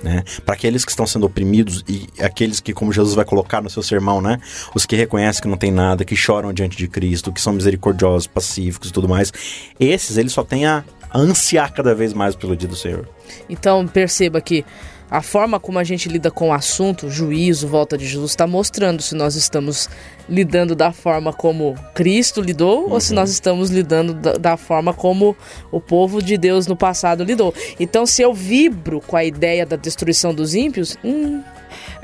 Né? 0.02 0.24
Para 0.46 0.54
aqueles 0.54 0.82
que 0.82 0.90
estão 0.90 1.06
sendo 1.06 1.26
oprimidos 1.26 1.84
e 1.86 2.08
aqueles 2.20 2.58
que, 2.58 2.72
como 2.72 2.90
Jesus 2.90 3.14
vai 3.14 3.24
colocar 3.24 3.60
no 3.60 3.68
seu 3.68 3.82
sermão, 3.82 4.22
né? 4.22 4.40
Os 4.74 4.86
que 4.86 4.96
reconhecem 4.96 5.42
que 5.42 5.46
não 5.46 5.58
tem 5.58 5.70
nada, 5.70 6.06
que 6.06 6.16
choram 6.16 6.54
diante 6.54 6.76
de 6.76 6.88
Cristo, 6.88 7.30
que 7.30 7.40
são 7.40 7.52
misericordiosos, 7.52 8.26
pacíficos 8.26 8.88
e 8.88 8.92
tudo 8.92 9.06
mais, 9.06 9.30
esses 9.78 10.16
eles 10.16 10.32
só 10.32 10.42
têm 10.42 10.64
a 10.64 10.82
ansiar 11.14 11.70
cada 11.72 11.94
vez 11.94 12.14
mais 12.14 12.34
pelo 12.34 12.56
dia 12.56 12.68
do 12.68 12.74
Senhor. 12.74 13.06
Então 13.46 13.86
perceba 13.86 14.40
que 14.40 14.64
a 15.12 15.20
forma 15.20 15.60
como 15.60 15.78
a 15.78 15.84
gente 15.84 16.08
lida 16.08 16.30
com 16.30 16.48
o 16.48 16.52
assunto, 16.54 17.10
juízo, 17.10 17.68
volta 17.68 17.98
de 17.98 18.06
Jesus, 18.06 18.30
está 18.30 18.46
mostrando 18.46 19.02
se 19.02 19.14
nós 19.14 19.34
estamos 19.34 19.90
lidando 20.26 20.74
da 20.74 20.90
forma 20.90 21.34
como 21.34 21.74
Cristo 21.92 22.40
lidou 22.40 22.86
uhum. 22.86 22.92
ou 22.92 23.00
se 23.00 23.10
uhum. 23.10 23.16
nós 23.16 23.30
estamos 23.30 23.68
lidando 23.68 24.14
da, 24.14 24.32
da, 24.38 24.56
forma 24.56 24.94
como 24.94 25.36
o 25.70 25.78
povo 25.78 26.22
de 26.22 26.38
Deus 26.38 26.66
no 26.66 26.74
passado 26.74 27.24
lidou. 27.24 27.52
Então, 27.78 28.06
se 28.06 28.22
eu 28.22 28.32
vibro 28.32 29.02
com 29.06 29.14
a 29.14 29.22
ideia 29.22 29.66
da 29.66 29.76
destruição 29.76 30.34
dos 30.34 30.54
ímpios, 30.54 30.96
hum, 31.04 31.42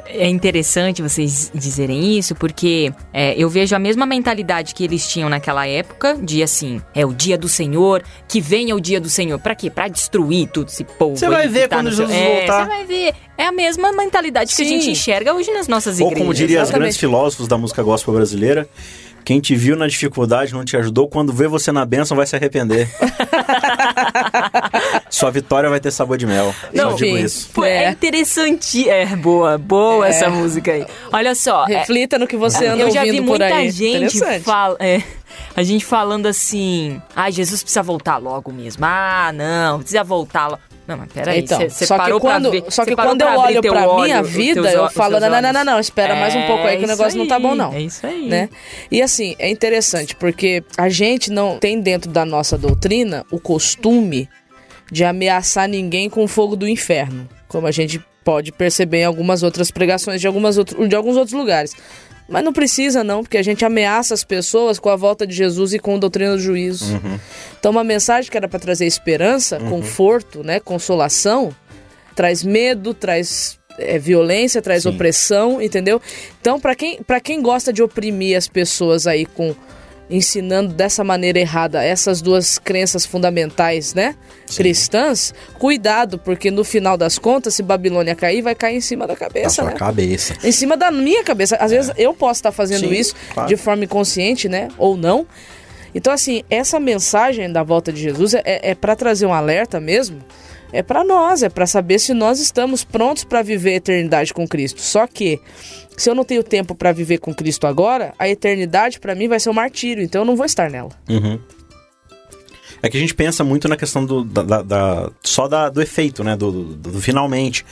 é 0.08 0.28
interessante 0.28 1.02
vocês 1.02 1.50
dizerem 1.54 2.18
isso, 2.18 2.34
porque 2.34 2.92
é, 3.12 3.34
eu 3.36 3.48
vejo 3.48 3.74
a 3.76 3.78
mesma 3.78 4.06
mentalidade 4.06 4.74
que 4.74 4.82
eles 4.84 5.06
tinham 5.06 5.28
naquela 5.28 5.66
época, 5.66 6.16
de 6.16 6.42
assim, 6.42 6.80
é 6.94 7.04
o 7.04 7.12
dia 7.12 7.36
do 7.36 7.48
Senhor, 7.48 8.02
que 8.26 8.40
venha 8.40 8.74
o 8.74 8.80
dia 8.80 9.00
do 9.00 9.10
Senhor. 9.10 9.38
Pra 9.38 9.54
quê? 9.54 9.70
Pra 9.70 9.88
destruir 9.88 10.48
tudo 10.48 10.68
esse 10.68 10.84
povo. 10.84 11.16
Você 11.16 11.28
vai 11.28 11.48
ver 11.48 11.68
tá 11.68 11.76
quando 11.76 11.90
Jesus 11.90 12.10
seu... 12.10 12.24
voltar. 12.24 12.64
Você 12.64 12.68
vai 12.68 12.84
ver. 12.86 13.14
É 13.36 13.46
a 13.46 13.52
mesma 13.52 13.92
mentalidade 13.92 14.52
Sim. 14.52 14.56
que 14.56 14.68
a 14.68 14.72
gente 14.72 14.90
enxerga 14.90 15.34
hoje 15.34 15.52
nas 15.52 15.68
nossas 15.68 15.96
igrejas. 15.96 16.18
Ou 16.18 16.24
como 16.24 16.34
diria 16.34 16.62
os 16.62 16.70
grandes 16.70 16.96
filósofos 16.96 17.46
da 17.46 17.56
música 17.56 17.82
gospel 17.82 18.14
brasileira, 18.14 18.68
quem 19.24 19.40
te 19.40 19.54
viu 19.54 19.76
na 19.76 19.86
dificuldade 19.86 20.54
não 20.54 20.64
te 20.64 20.76
ajudou, 20.76 21.06
quando 21.06 21.32
vê 21.34 21.46
você 21.46 21.70
na 21.70 21.84
bênção 21.84 22.16
vai 22.16 22.26
se 22.26 22.34
arrepender. 22.34 22.88
Sua 25.10 25.30
vitória 25.30 25.68
vai 25.70 25.80
ter 25.80 25.90
sabor 25.90 26.16
de 26.16 26.26
mel. 26.26 26.54
Não, 26.72 26.90
Só 26.90 26.96
digo 26.96 27.16
isso. 27.16 27.50
Pô, 27.52 27.64
é. 27.64 27.84
é 27.84 27.90
interessante. 27.90 28.88
É, 28.88 29.06
boa, 29.16 29.58
boa 29.58 30.06
é. 30.06 30.10
essa 30.10 30.28
música 30.28 30.72
aí. 30.72 30.86
Olha 31.12 31.34
só. 31.34 31.66
É, 31.68 31.78
Reflita 31.78 32.16
é, 32.16 32.18
no 32.18 32.26
que 32.26 32.36
você 32.36 32.66
anda 32.66 32.84
ouvindo 32.84 32.92
por 32.92 33.00
aí. 33.00 33.08
Eu 33.08 33.12
já 33.12 33.12
vi 33.12 33.20
muita 33.20 33.70
gente 33.70 34.40
fala, 34.40 34.76
é, 34.80 35.02
a 35.56 35.62
gente 35.62 35.84
falando 35.84 36.26
assim, 36.26 37.00
ah, 37.14 37.30
Jesus 37.30 37.62
precisa 37.62 37.82
voltar 37.82 38.18
logo 38.18 38.52
mesmo. 38.52 38.84
Ah, 38.84 39.32
não, 39.34 39.78
precisa 39.78 40.04
voltar 40.04 40.48
logo. 40.48 40.60
Não, 40.86 40.96
mas 40.96 41.12
peraí, 41.12 41.40
então, 41.40 41.58
cê, 41.58 41.68
cê 41.68 41.86
só 41.86 41.98
que 41.98 42.18
quando, 42.18 42.50
ver, 42.50 42.64
só 42.68 42.82
que 42.82 42.96
quando 42.96 43.20
eu 43.20 43.28
olho 43.28 43.60
pra 43.60 43.86
olho, 43.86 44.04
minha 44.04 44.22
vida, 44.22 44.72
eu 44.72 44.88
falo, 44.88 45.20
não, 45.20 45.28
não, 45.28 45.42
não, 45.42 45.52
não, 45.52 45.64
não, 45.64 45.78
espera 45.78 46.14
é 46.14 46.20
mais 46.20 46.34
um 46.34 46.46
pouco 46.46 46.66
aí 46.66 46.78
que 46.78 46.84
o 46.84 46.88
negócio 46.88 47.12
aí, 47.12 47.18
não 47.18 47.28
tá 47.28 47.38
bom, 47.38 47.54
não. 47.54 47.74
É 47.74 47.82
isso 47.82 48.06
aí. 48.06 48.26
Né? 48.26 48.48
E 48.90 49.02
assim, 49.02 49.36
é 49.38 49.50
interessante, 49.50 50.16
porque 50.16 50.64
a 50.78 50.88
gente 50.88 51.30
não 51.30 51.58
tem 51.58 51.78
dentro 51.78 52.10
da 52.10 52.24
nossa 52.24 52.56
doutrina 52.56 53.26
o 53.30 53.38
costume 53.38 54.30
de 54.90 55.04
ameaçar 55.04 55.68
ninguém 55.68 56.08
com 56.08 56.24
o 56.24 56.28
fogo 56.28 56.56
do 56.56 56.66
inferno, 56.66 57.28
como 57.46 57.66
a 57.66 57.70
gente 57.70 58.02
pode 58.24 58.52
perceber 58.52 58.98
em 58.98 59.04
algumas 59.04 59.42
outras 59.42 59.70
pregações 59.70 60.20
de, 60.20 60.26
algumas 60.26 60.58
outro, 60.58 60.86
de 60.86 60.94
alguns 60.94 61.16
outros 61.16 61.32
lugares. 61.32 61.74
Mas 62.28 62.44
não 62.44 62.52
precisa, 62.52 63.02
não, 63.02 63.22
porque 63.22 63.38
a 63.38 63.42
gente 63.42 63.64
ameaça 63.64 64.12
as 64.12 64.22
pessoas 64.22 64.78
com 64.78 64.90
a 64.90 64.96
volta 64.96 65.26
de 65.26 65.34
Jesus 65.34 65.72
e 65.72 65.78
com 65.78 65.96
a 65.96 65.98
doutrina 65.98 66.32
do 66.32 66.38
juízo. 66.38 66.92
Uhum. 66.92 67.18
Então, 67.58 67.70
uma 67.70 67.82
mensagem 67.82 68.30
que 68.30 68.36
era 68.36 68.46
para 68.46 68.58
trazer 68.58 68.84
esperança, 68.84 69.58
uhum. 69.58 69.70
conforto, 69.70 70.44
né, 70.44 70.60
consolação, 70.60 71.54
traz 72.14 72.44
medo, 72.44 72.92
traz 72.92 73.58
é, 73.78 73.98
violência, 73.98 74.60
traz 74.60 74.82
Sim. 74.82 74.90
opressão, 74.90 75.62
entendeu? 75.62 76.02
Então, 76.38 76.60
para 76.60 76.74
quem, 76.74 77.00
quem 77.24 77.40
gosta 77.40 77.72
de 77.72 77.82
oprimir 77.82 78.36
as 78.36 78.46
pessoas 78.46 79.06
aí 79.06 79.24
com 79.24 79.54
ensinando 80.10 80.72
dessa 80.72 81.04
maneira 81.04 81.38
errada 81.38 81.82
essas 81.82 82.22
duas 82.22 82.58
crenças 82.58 83.04
fundamentais, 83.04 83.94
né? 83.94 84.14
Sim. 84.46 84.56
Cristãs, 84.56 85.34
cuidado, 85.58 86.18
porque 86.18 86.50
no 86.50 86.64
final 86.64 86.96
das 86.96 87.18
contas, 87.18 87.54
se 87.54 87.62
Babilônia 87.62 88.14
cair, 88.14 88.42
vai 88.42 88.54
cair 88.54 88.76
em 88.76 88.80
cima 88.80 89.06
da 89.06 89.14
cabeça, 89.14 89.62
da 89.62 89.70
né? 89.70 89.76
cabeça. 89.76 90.34
Em 90.42 90.52
cima 90.52 90.76
da 90.76 90.90
minha 90.90 91.22
cabeça. 91.22 91.56
Às 91.56 91.72
é. 91.72 91.76
vezes 91.76 91.92
eu 91.96 92.14
posso 92.14 92.38
estar 92.38 92.52
fazendo 92.52 92.88
Sim, 92.88 92.94
isso 92.94 93.14
claro. 93.34 93.48
de 93.48 93.56
forma 93.56 93.84
inconsciente, 93.84 94.48
né? 94.48 94.68
Ou 94.78 94.96
não. 94.96 95.26
Então, 95.94 96.12
assim, 96.12 96.42
essa 96.50 96.78
mensagem 96.78 97.50
da 97.50 97.62
volta 97.62 97.92
de 97.92 98.00
Jesus 98.00 98.34
é, 98.34 98.42
é 98.44 98.74
para 98.74 98.94
trazer 98.94 99.26
um 99.26 99.32
alerta 99.32 99.80
mesmo. 99.80 100.20
É 100.72 100.82
para 100.82 101.02
nós, 101.02 101.42
é 101.42 101.48
para 101.48 101.66
saber 101.66 101.98
se 101.98 102.12
nós 102.12 102.40
estamos 102.40 102.84
prontos 102.84 103.24
para 103.24 103.42
viver 103.42 103.70
a 103.70 103.76
eternidade 103.76 104.34
com 104.34 104.46
Cristo. 104.46 104.80
Só 104.80 105.06
que 105.06 105.40
se 105.96 106.08
eu 106.08 106.14
não 106.14 106.24
tenho 106.24 106.42
tempo 106.42 106.74
para 106.74 106.92
viver 106.92 107.18
com 107.18 107.34
Cristo 107.34 107.66
agora, 107.66 108.12
a 108.18 108.28
eternidade 108.28 109.00
para 109.00 109.14
mim 109.14 109.28
vai 109.28 109.40
ser 109.40 109.50
um 109.50 109.54
martírio, 109.54 110.02
então 110.02 110.22
eu 110.22 110.26
não 110.26 110.36
vou 110.36 110.46
estar 110.46 110.70
nela. 110.70 110.90
Uhum. 111.08 111.38
É 112.82 112.88
que 112.88 112.96
a 112.96 113.00
gente 113.00 113.14
pensa 113.14 113.42
muito 113.42 113.66
na 113.68 113.76
questão 113.76 114.04
do, 114.04 114.22
da, 114.24 114.62
da 114.62 115.10
só 115.22 115.48
da, 115.48 115.68
do 115.68 115.82
efeito, 115.82 116.22
né? 116.22 116.36
Do, 116.36 116.52
do, 116.52 116.74
do, 116.76 117.00
finalmente. 117.00 117.64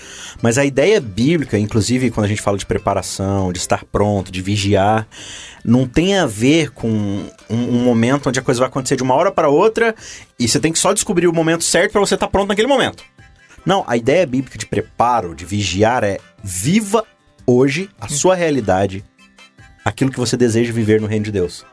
Mas 0.43 0.59
a 0.59 0.65
ideia 0.65 1.01
bíblica, 1.01 1.59
inclusive 1.59 2.11
quando 2.11 2.27
a 2.27 2.29
gente 2.29 2.43
fala 2.43 2.59
de 2.59 2.67
preparação, 2.67 3.53
de 3.53 3.59
estar 3.59 3.85
pronto, 3.85 4.33
de 4.33 4.43
vigiar, 4.43 5.07
não 5.65 5.87
tem 5.87 6.17
a 6.17 6.27
ver 6.27 6.71
com 6.71 6.89
um, 6.89 7.29
um 7.51 7.85
momento 7.85 8.29
onde 8.29 8.41
a 8.41 8.43
coisa 8.43 8.61
vai 8.61 8.69
acontecer 8.69 8.97
de 8.97 9.03
uma 9.03 9.15
hora 9.15 9.31
para 9.31 9.49
outra 9.49 9.95
e 10.39 10.49
você 10.49 10.59
tem 10.59 10.73
que 10.73 10.79
só 10.79 10.93
descobrir 10.93 11.27
o 11.27 11.33
momento 11.33 11.63
certo 11.63 11.93
para 11.93 12.01
você 12.01 12.15
estar 12.15 12.29
pronto 12.29 12.49
naquele 12.49 12.69
momento. 12.69 13.05
Não, 13.65 13.85
a 13.87 13.97
ideia 13.97 14.25
bíblica 14.27 14.57
de 14.57 14.67
preparo, 14.67 15.35
de 15.35 15.45
vigiar 15.45 16.05
é 16.05 16.19
viva 16.43 17.05
hoje 17.45 17.91
a 18.01 18.09
sua 18.09 18.35
realidade, 18.35 19.05
aquilo 19.85 20.11
que 20.11 20.19
você 20.19 20.37
deseja 20.37 20.73
viver 20.73 21.01
no 21.01 21.07
reino 21.07 21.25
de 21.25 21.33
Deus. 21.33 21.65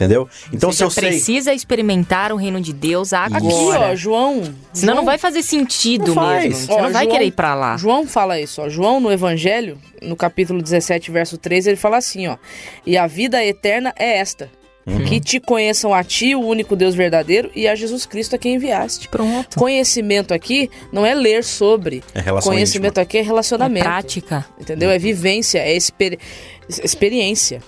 Entendeu? 0.00 0.26
Então, 0.50 0.72
você 0.72 0.78
se 0.78 0.84
eu 0.84 0.90
precisa 0.90 1.50
sei... 1.50 1.54
experimentar 1.54 2.32
o 2.32 2.36
reino 2.36 2.58
de 2.58 2.72
Deus 2.72 3.12
agora. 3.12 3.36
Aqui, 3.36 3.46
ó, 3.52 3.94
João. 3.94 4.42
Senão 4.72 4.94
João, 4.94 4.96
não 4.96 5.04
vai 5.04 5.18
fazer 5.18 5.42
sentido 5.42 6.14
mesmo. 6.18 6.54
Você 6.54 6.72
ó, 6.72 6.82
não 6.82 6.90
vai 6.90 7.04
João, 7.04 7.14
querer 7.14 7.26
ir 7.26 7.32
pra 7.32 7.54
lá. 7.54 7.76
João 7.76 8.06
fala 8.06 8.40
isso, 8.40 8.62
ó. 8.62 8.68
João, 8.70 8.98
no 8.98 9.12
Evangelho, 9.12 9.78
no 10.00 10.16
capítulo 10.16 10.62
17, 10.62 11.10
verso 11.10 11.36
3, 11.36 11.66
ele 11.66 11.76
fala 11.76 11.98
assim, 11.98 12.28
ó. 12.28 12.38
E 12.86 12.96
a 12.96 13.06
vida 13.06 13.44
eterna 13.44 13.92
é 13.98 14.16
esta. 14.16 14.50
Uhum. 14.86 15.04
Que 15.04 15.20
te 15.20 15.38
conheçam 15.38 15.92
a 15.92 16.02
ti, 16.02 16.34
o 16.34 16.40
único 16.40 16.74
Deus 16.74 16.94
verdadeiro, 16.94 17.50
e 17.54 17.68
a 17.68 17.74
Jesus 17.74 18.06
Cristo 18.06 18.34
a 18.34 18.38
quem 18.38 18.54
enviaste. 18.54 19.06
Pronto. 19.08 19.58
Conhecimento 19.58 20.32
aqui 20.32 20.70
não 20.90 21.04
é 21.04 21.14
ler 21.14 21.44
sobre. 21.44 22.02
É 22.14 22.22
Conhecimento 22.40 22.92
íntima. 22.92 23.02
aqui 23.02 23.18
é 23.18 23.22
relacionamento. 23.22 23.86
É 23.86 23.90
prática. 23.90 24.46
Entendeu? 24.58 24.90
É 24.90 24.98
vivência, 24.98 25.58
é 25.58 25.76
exper 25.76 26.18
experiência. 26.66 27.62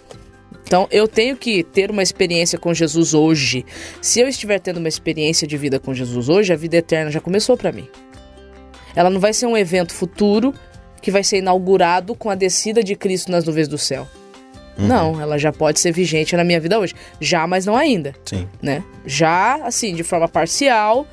Então, 0.73 0.89
eu 0.91 1.07
tenho 1.07 1.37
que 1.37 1.63
ter 1.63 1.91
uma 1.91 2.03
experiência 2.03 2.59
com 2.59 2.73
Jesus 2.73 3.13
hoje. 3.13 3.63
Se 4.01 4.21
eu 4.21 4.27
estiver 4.27 4.59
tendo 4.59 4.79
uma 4.79 4.89
experiência 4.89 5.47
de 5.47 5.55
vida 5.59 5.79
com 5.79 5.93
Jesus 5.93 6.31
hoje, 6.31 6.51
a 6.51 6.57
vida 6.57 6.79
eterna 6.79 7.11
já 7.11 7.21
começou 7.21 7.59
para 7.59 7.71
mim. 7.71 7.87
Ela 8.97 9.11
não 9.11 9.21
vai 9.21 9.35
ser 9.35 9.45
um 9.45 9.55
evento 9.55 9.93
futuro 9.93 10.55
que 11.03 11.11
vai 11.11 11.23
ser 11.23 11.37
inaugurado 11.41 12.15
com 12.15 12.31
a 12.31 12.35
descida 12.35 12.83
de 12.83 12.97
Cristo 12.97 13.31
nas 13.31 13.45
nuvens 13.45 13.69
do 13.69 13.77
céu. 13.77 14.09
Uhum. 14.79 14.87
Não, 14.87 15.21
ela 15.21 15.37
já 15.37 15.53
pode 15.53 15.79
ser 15.79 15.93
vigente 15.93 16.35
na 16.35 16.43
minha 16.43 16.59
vida 16.59 16.79
hoje. 16.79 16.95
Já, 17.21 17.47
mas 17.47 17.67
não 17.67 17.77
ainda. 17.77 18.15
Sim. 18.25 18.49
Né? 18.63 18.83
Já, 19.05 19.57
assim, 19.57 19.95
de 19.95 20.03
forma 20.03 20.27
parcial, 20.27 21.07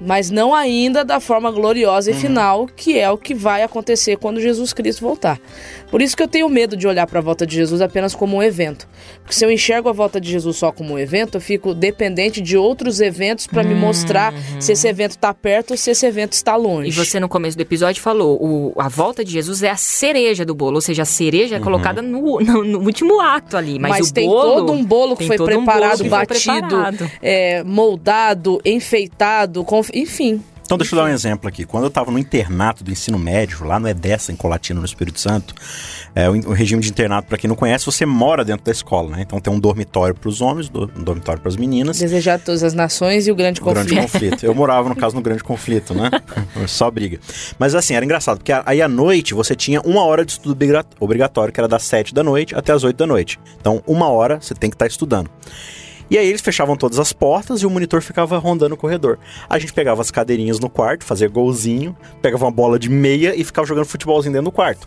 mas 0.00 0.30
não 0.30 0.54
ainda 0.54 1.04
da 1.04 1.18
forma 1.20 1.50
gloriosa 1.50 2.10
e 2.10 2.14
uhum. 2.14 2.20
final, 2.20 2.66
que 2.68 2.98
é 2.98 3.10
o 3.10 3.16
que 3.18 3.34
vai 3.34 3.62
acontecer 3.62 4.16
quando 4.16 4.40
Jesus 4.40 4.72
Cristo 4.72 5.00
voltar. 5.00 5.40
Por 5.90 6.02
isso 6.02 6.16
que 6.16 6.22
eu 6.22 6.28
tenho 6.28 6.48
medo 6.48 6.76
de 6.76 6.86
olhar 6.86 7.06
para 7.06 7.18
a 7.18 7.22
volta 7.22 7.46
de 7.46 7.54
Jesus 7.54 7.80
apenas 7.80 8.14
como 8.14 8.36
um 8.36 8.42
evento. 8.42 8.88
Porque 9.20 9.34
se 9.34 9.44
eu 9.44 9.50
enxergo 9.50 9.88
a 9.88 9.92
volta 9.92 10.20
de 10.20 10.30
Jesus 10.30 10.56
só 10.56 10.72
como 10.72 10.94
um 10.94 10.98
evento, 10.98 11.36
eu 11.36 11.40
fico 11.40 11.74
dependente 11.74 12.40
de 12.40 12.56
outros 12.56 13.00
eventos 13.00 13.46
para 13.46 13.62
uhum. 13.62 13.68
me 13.68 13.74
mostrar 13.74 14.34
se 14.60 14.72
esse 14.72 14.86
evento 14.88 15.12
está 15.12 15.32
perto 15.32 15.72
ou 15.72 15.76
se 15.76 15.90
esse 15.90 16.04
evento 16.06 16.32
está 16.32 16.56
longe. 16.56 16.88
E 16.88 16.92
você 16.92 17.20
no 17.20 17.28
começo 17.28 17.56
do 17.56 17.60
episódio 17.60 18.02
falou, 18.02 18.36
o, 18.40 18.72
a 18.80 18.88
volta 18.88 19.24
de 19.24 19.32
Jesus 19.32 19.62
é 19.62 19.70
a 19.70 19.76
cereja 19.76 20.44
do 20.44 20.54
bolo, 20.54 20.76
ou 20.76 20.80
seja, 20.80 21.02
a 21.02 21.06
cereja 21.06 21.56
é 21.56 21.58
uhum. 21.58 21.64
colocada 21.64 22.02
no, 22.02 22.40
no, 22.40 22.64
no, 22.64 22.78
último 22.80 23.20
ato 23.20 23.56
ali, 23.56 23.78
mas, 23.78 23.98
mas 23.98 24.12
tem 24.12 24.26
bolo, 24.26 24.66
todo 24.66 24.72
um 24.72 24.84
bolo 24.84 25.16
que 25.16 25.26
foi 25.26 25.36
preparado, 25.36 26.00
um 26.00 26.04
que 26.04 26.08
batido, 26.08 26.40
foi 26.42 26.60
preparado. 26.60 27.10
É, 27.22 27.62
moldado, 27.64 28.60
enfeitado, 28.64 29.64
com 29.64 29.80
enfim. 29.94 30.42
Então, 30.66 30.76
deixa 30.76 30.96
eu 30.96 30.98
dar 30.98 31.04
um 31.04 31.12
exemplo 31.12 31.48
aqui. 31.48 31.64
Quando 31.64 31.84
eu 31.84 31.88
estava 31.88 32.10
no 32.10 32.18
internato 32.18 32.82
do 32.82 32.90
ensino 32.90 33.16
médio, 33.16 33.64
lá 33.64 33.78
no 33.78 33.88
EDESA, 33.88 34.32
em 34.32 34.36
Colatina, 34.36 34.80
no 34.80 34.84
Espírito 34.84 35.20
Santo, 35.20 35.54
é, 36.12 36.28
o, 36.28 36.52
regime 36.52 36.82
de 36.82 36.90
internato, 36.90 37.28
para 37.28 37.38
quem 37.38 37.46
não 37.46 37.54
conhece, 37.54 37.86
você 37.86 38.04
mora 38.04 38.44
dentro 38.44 38.64
da 38.64 38.72
escola, 38.72 39.16
né? 39.16 39.22
Então 39.22 39.38
tem 39.38 39.52
um 39.52 39.60
dormitório 39.60 40.12
para 40.12 40.28
os 40.28 40.40
homens, 40.40 40.68
um 40.74 41.04
dormitório 41.04 41.40
para 41.40 41.48
as 41.48 41.56
meninas. 41.56 42.00
Desejar 42.00 42.40
todas 42.40 42.64
as 42.64 42.74
nações 42.74 43.28
e 43.28 43.30
o 43.30 43.36
grande 43.36 43.60
conflito. 43.60 43.86
O 43.86 43.88
grande 43.88 44.02
conflito. 44.02 44.44
Eu 44.44 44.54
morava, 44.56 44.88
no 44.88 44.96
caso, 44.96 45.14
no 45.14 45.22
grande 45.22 45.44
conflito, 45.44 45.94
né? 45.94 46.10
Só 46.66 46.90
briga. 46.90 47.20
Mas 47.60 47.76
assim, 47.76 47.94
era 47.94 48.04
engraçado, 48.04 48.38
porque 48.38 48.52
aí 48.52 48.82
à 48.82 48.88
noite 48.88 49.34
você 49.34 49.54
tinha 49.54 49.80
uma 49.82 50.04
hora 50.04 50.24
de 50.24 50.32
estudo 50.32 50.58
obrigatório, 50.98 51.54
que 51.54 51.60
era 51.60 51.68
das 51.68 51.84
sete 51.84 52.12
da 52.12 52.24
noite 52.24 52.56
até 52.56 52.72
as 52.72 52.82
oito 52.82 52.96
da 52.96 53.06
noite. 53.06 53.38
Então, 53.60 53.80
uma 53.86 54.08
hora 54.08 54.40
você 54.40 54.52
tem 54.52 54.68
que 54.68 54.74
estar 54.74 54.86
tá 54.86 54.88
estudando. 54.88 55.30
E 56.10 56.16
aí 56.16 56.28
eles 56.28 56.40
fechavam 56.40 56.76
todas 56.76 56.98
as 56.98 57.12
portas 57.12 57.62
e 57.62 57.66
o 57.66 57.70
monitor 57.70 58.00
ficava 58.00 58.38
rondando 58.38 58.74
o 58.74 58.78
corredor. 58.78 59.18
A 59.48 59.58
gente 59.58 59.72
pegava 59.72 60.00
as 60.00 60.10
cadeirinhas 60.10 60.60
no 60.60 60.70
quarto, 60.70 61.04
fazia 61.04 61.28
golzinho, 61.28 61.96
pegava 62.22 62.44
uma 62.44 62.50
bola 62.50 62.78
de 62.78 62.88
meia 62.88 63.34
e 63.34 63.42
ficava 63.42 63.66
jogando 63.66 63.86
futebolzinho 63.86 64.32
dentro 64.32 64.46
do 64.46 64.52
quarto. 64.52 64.86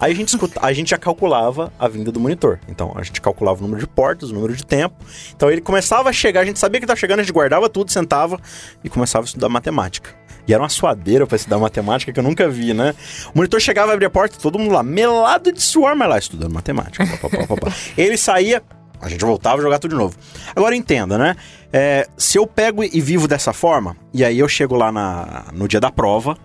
Aí 0.00 0.12
a 0.12 0.14
gente, 0.14 0.28
escuta, 0.28 0.60
a 0.62 0.72
gente 0.72 0.90
já 0.90 0.98
calculava 0.98 1.72
a 1.78 1.88
vinda 1.88 2.12
do 2.12 2.20
monitor. 2.20 2.60
Então 2.68 2.92
a 2.94 3.02
gente 3.02 3.20
calculava 3.20 3.58
o 3.58 3.62
número 3.62 3.80
de 3.80 3.86
portas, 3.86 4.30
o 4.30 4.34
número 4.34 4.54
de 4.54 4.64
tempo. 4.64 4.94
Então 5.34 5.50
ele 5.50 5.60
começava 5.60 6.08
a 6.08 6.12
chegar, 6.12 6.42
a 6.42 6.44
gente 6.44 6.58
sabia 6.58 6.80
que 6.80 6.84
estava 6.84 6.98
chegando, 6.98 7.20
a 7.20 7.22
gente 7.22 7.32
guardava 7.32 7.68
tudo, 7.68 7.90
sentava 7.90 8.38
e 8.84 8.88
começava 8.88 9.24
a 9.24 9.26
estudar 9.26 9.48
matemática. 9.48 10.14
E 10.46 10.54
era 10.54 10.62
uma 10.62 10.68
suadeira 10.70 11.26
para 11.26 11.36
estudar 11.36 11.58
matemática 11.58 12.10
que 12.10 12.18
eu 12.18 12.24
nunca 12.24 12.48
vi, 12.48 12.72
né? 12.72 12.94
O 13.34 13.38
monitor 13.38 13.60
chegava, 13.60 13.92
abria 13.92 14.08
a 14.08 14.10
porta, 14.10 14.38
todo 14.40 14.58
mundo 14.58 14.72
lá, 14.72 14.82
melado 14.82 15.52
de 15.52 15.62
suor, 15.62 15.94
mas 15.94 16.08
lá 16.08 16.18
estudando 16.18 16.54
matemática. 16.54 17.04
Pá, 17.18 17.28
pá, 17.28 17.56
pá, 17.56 17.72
ele 17.98 18.16
saía, 18.16 18.62
a 19.00 19.08
gente 19.08 19.24
voltava 19.24 19.58
a 19.58 19.62
jogar 19.62 19.78
tudo 19.78 19.92
de 19.92 19.96
novo. 19.96 20.16
Agora 20.54 20.74
entenda, 20.74 21.16
né? 21.16 21.36
É, 21.72 22.08
se 22.16 22.38
eu 22.38 22.46
pego 22.46 22.82
e 22.82 23.00
vivo 23.00 23.28
dessa 23.28 23.52
forma, 23.52 23.96
e 24.12 24.24
aí 24.24 24.38
eu 24.38 24.48
chego 24.48 24.74
lá 24.74 24.90
na, 24.90 25.44
no 25.52 25.68
dia 25.68 25.80
da 25.80 25.90
prova 25.90 26.36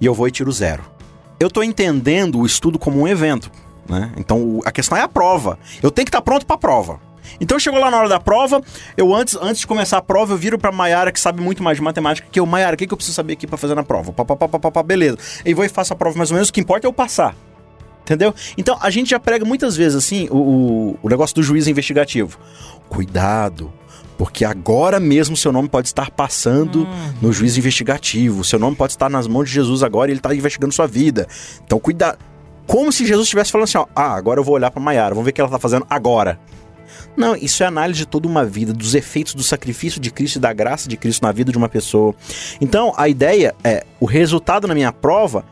e 0.00 0.06
eu 0.06 0.14
vou 0.14 0.26
e 0.28 0.30
tiro 0.30 0.50
zero. 0.50 0.84
Eu 1.38 1.50
tô 1.50 1.62
entendendo 1.62 2.38
o 2.38 2.46
estudo 2.46 2.78
como 2.78 3.00
um 3.00 3.08
evento, 3.08 3.50
né? 3.88 4.12
Então 4.16 4.60
a 4.64 4.70
questão 4.70 4.96
é 4.96 5.02
a 5.02 5.08
prova. 5.08 5.58
Eu 5.82 5.90
tenho 5.90 6.06
que 6.06 6.10
estar 6.10 6.20
tá 6.20 6.24
pronto 6.24 6.46
para 6.46 6.56
a 6.56 6.58
prova. 6.58 7.00
Então 7.40 7.58
chegou 7.58 7.80
lá 7.80 7.90
na 7.90 7.98
hora 7.98 8.08
da 8.08 8.20
prova, 8.20 8.60
eu 8.96 9.14
antes, 9.14 9.36
antes 9.40 9.60
de 9.60 9.66
começar 9.66 9.98
a 9.98 10.02
prova, 10.02 10.32
eu 10.34 10.36
viro 10.36 10.58
pra 10.58 10.70
Maiara, 10.70 11.12
que 11.12 11.20
sabe 11.20 11.40
muito 11.40 11.62
mais 11.62 11.76
de 11.76 11.82
matemática 11.82 12.28
que 12.30 12.38
eu. 12.38 12.46
Maiara, 12.46 12.74
o 12.74 12.78
que, 12.78 12.86
que 12.86 12.92
eu 12.92 12.96
preciso 12.96 13.14
saber 13.14 13.34
aqui 13.34 13.46
para 13.46 13.56
fazer 13.56 13.74
na 13.74 13.82
prova? 13.82 14.12
Pá, 14.12 14.24
pá, 14.24 14.36
pá, 14.36 14.48
pá, 14.48 14.70
pá, 14.70 14.82
beleza. 14.82 15.18
E 15.44 15.54
vou 15.54 15.64
e 15.64 15.68
faço 15.68 15.92
a 15.92 15.96
prova 15.96 16.16
mais 16.16 16.30
ou 16.30 16.34
menos, 16.34 16.48
o 16.48 16.52
que 16.52 16.60
importa 16.60 16.86
é 16.86 16.88
eu 16.88 16.92
passar. 16.92 17.34
Entendeu? 18.02 18.34
Então 18.58 18.76
a 18.80 18.90
gente 18.90 19.10
já 19.10 19.20
prega 19.20 19.44
muitas 19.44 19.76
vezes 19.76 19.96
assim 19.96 20.28
o, 20.30 20.98
o 21.02 21.08
negócio 21.08 21.34
do 21.36 21.42
juiz 21.42 21.66
investigativo. 21.66 22.38
Cuidado, 22.88 23.72
porque 24.18 24.44
agora 24.44 25.00
mesmo 25.00 25.36
seu 25.36 25.52
nome 25.52 25.68
pode 25.68 25.88
estar 25.88 26.10
passando 26.10 26.82
hum. 26.82 27.12
no 27.20 27.32
juiz 27.32 27.56
investigativo. 27.56 28.44
Seu 28.44 28.58
nome 28.58 28.76
pode 28.76 28.92
estar 28.92 29.08
nas 29.08 29.26
mãos 29.26 29.44
de 29.44 29.54
Jesus 29.54 29.82
agora 29.82 30.10
e 30.10 30.12
ele 30.12 30.18
está 30.18 30.34
investigando 30.34 30.74
sua 30.74 30.86
vida. 30.86 31.26
Então 31.64 31.78
cuidado. 31.78 32.18
Como 32.66 32.92
se 32.92 33.04
Jesus 33.06 33.24
estivesse 33.24 33.50
falando 33.50 33.64
assim: 33.64 33.78
ó, 33.78 33.86
ah, 33.94 34.14
agora 34.14 34.40
eu 34.40 34.44
vou 34.44 34.54
olhar 34.54 34.70
para 34.70 34.82
Maiara, 34.82 35.14
vamos 35.14 35.24
ver 35.24 35.30
o 35.30 35.34
que 35.34 35.40
ela 35.40 35.48
está 35.48 35.58
fazendo 35.58 35.86
agora. 35.88 36.38
Não, 37.16 37.36
isso 37.36 37.62
é 37.62 37.66
análise 37.66 38.00
de 38.00 38.06
toda 38.06 38.26
uma 38.26 38.44
vida, 38.44 38.72
dos 38.72 38.94
efeitos 38.94 39.34
do 39.34 39.42
sacrifício 39.42 40.00
de 40.00 40.10
Cristo 40.10 40.36
e 40.36 40.40
da 40.40 40.52
graça 40.52 40.88
de 40.88 40.96
Cristo 40.96 41.22
na 41.22 41.32
vida 41.32 41.52
de 41.52 41.58
uma 41.58 41.68
pessoa. 41.68 42.14
Então, 42.60 42.92
a 42.96 43.08
ideia 43.08 43.54
é: 43.62 43.84
o 44.00 44.06
resultado 44.06 44.66
na 44.66 44.74
minha 44.74 44.92
prova 44.92 45.44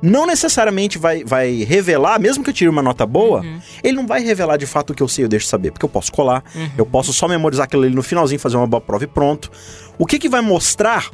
não 0.00 0.26
necessariamente 0.26 0.98
vai, 0.98 1.24
vai 1.24 1.64
revelar, 1.64 2.20
mesmo 2.20 2.44
que 2.44 2.50
eu 2.50 2.54
tire 2.54 2.70
uma 2.70 2.82
nota 2.82 3.04
boa, 3.04 3.40
uhum. 3.40 3.60
ele 3.82 3.96
não 3.96 4.06
vai 4.06 4.22
revelar 4.22 4.56
de 4.56 4.66
fato 4.66 4.90
o 4.90 4.94
que 4.94 5.02
eu 5.02 5.08
sei, 5.08 5.24
eu 5.24 5.28
deixo 5.28 5.46
saber. 5.46 5.72
Porque 5.72 5.84
eu 5.84 5.88
posso 5.88 6.12
colar, 6.12 6.44
uhum. 6.54 6.70
eu 6.78 6.86
posso 6.86 7.12
só 7.12 7.26
memorizar 7.26 7.64
aquilo 7.64 7.82
ali 7.82 7.94
no 7.94 8.02
finalzinho, 8.02 8.38
fazer 8.38 8.56
uma 8.56 8.66
boa 8.66 8.80
prova 8.80 9.04
e 9.04 9.08
pronto. 9.08 9.50
O 9.98 10.06
que, 10.06 10.18
que 10.18 10.28
vai 10.28 10.40
mostrar 10.40 11.10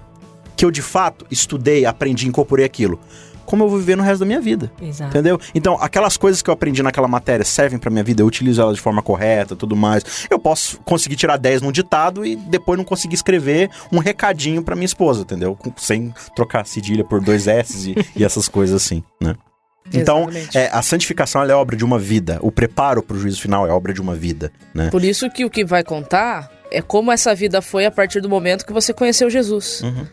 que 0.56 0.64
eu 0.64 0.70
de 0.70 0.82
fato 0.82 1.26
estudei, 1.30 1.86
aprendi, 1.86 2.28
incorporei 2.28 2.64
aquilo? 2.64 3.00
Como 3.44 3.64
eu 3.64 3.68
vou 3.68 3.78
viver 3.78 3.96
no 3.96 4.02
resto 4.02 4.20
da 4.20 4.26
minha 4.26 4.40
vida. 4.40 4.70
Exato. 4.80 5.10
Entendeu? 5.10 5.38
Então, 5.54 5.76
aquelas 5.80 6.16
coisas 6.16 6.42
que 6.42 6.50
eu 6.50 6.54
aprendi 6.54 6.82
naquela 6.82 7.08
matéria 7.08 7.44
servem 7.44 7.78
para 7.78 7.90
minha 7.90 8.04
vida, 8.04 8.22
eu 8.22 8.26
utilizo 8.26 8.60
elas 8.60 8.76
de 8.76 8.82
forma 8.82 9.02
correta, 9.02 9.54
tudo 9.56 9.76
mais. 9.76 10.26
Eu 10.30 10.38
posso 10.38 10.78
conseguir 10.80 11.16
tirar 11.16 11.36
10 11.36 11.62
num 11.62 11.72
ditado 11.72 12.24
e 12.24 12.36
depois 12.36 12.78
não 12.78 12.84
conseguir 12.84 13.14
escrever 13.14 13.70
um 13.92 13.98
recadinho 13.98 14.62
para 14.62 14.74
minha 14.74 14.86
esposa, 14.86 15.22
entendeu? 15.22 15.58
Sem 15.76 16.14
trocar 16.34 16.66
cedilha 16.66 17.04
por 17.04 17.20
dois 17.20 17.46
S 17.46 17.90
e, 17.90 18.20
e 18.20 18.24
essas 18.24 18.48
coisas 18.48 18.82
assim, 18.82 19.02
né? 19.20 19.34
Então, 19.92 20.28
é, 20.54 20.70
a 20.72 20.80
santificação 20.80 21.42
é 21.42 21.54
obra 21.54 21.76
de 21.76 21.84
uma 21.84 21.98
vida. 21.98 22.38
O 22.40 22.50
preparo 22.50 23.02
para 23.02 23.16
o 23.16 23.20
juízo 23.20 23.40
final 23.40 23.66
é 23.66 23.70
obra 23.70 23.92
de 23.92 24.00
uma 24.00 24.14
vida, 24.14 24.50
né? 24.72 24.88
Por 24.90 25.04
isso 25.04 25.28
que 25.30 25.44
o 25.44 25.50
que 25.50 25.62
vai 25.62 25.84
contar 25.84 26.50
é 26.70 26.80
como 26.80 27.12
essa 27.12 27.34
vida 27.34 27.60
foi 27.60 27.84
a 27.84 27.90
partir 27.90 28.20
do 28.20 28.28
momento 28.28 28.64
que 28.64 28.72
você 28.72 28.92
conheceu 28.92 29.28
Jesus. 29.28 29.82
Uhum. 29.82 30.06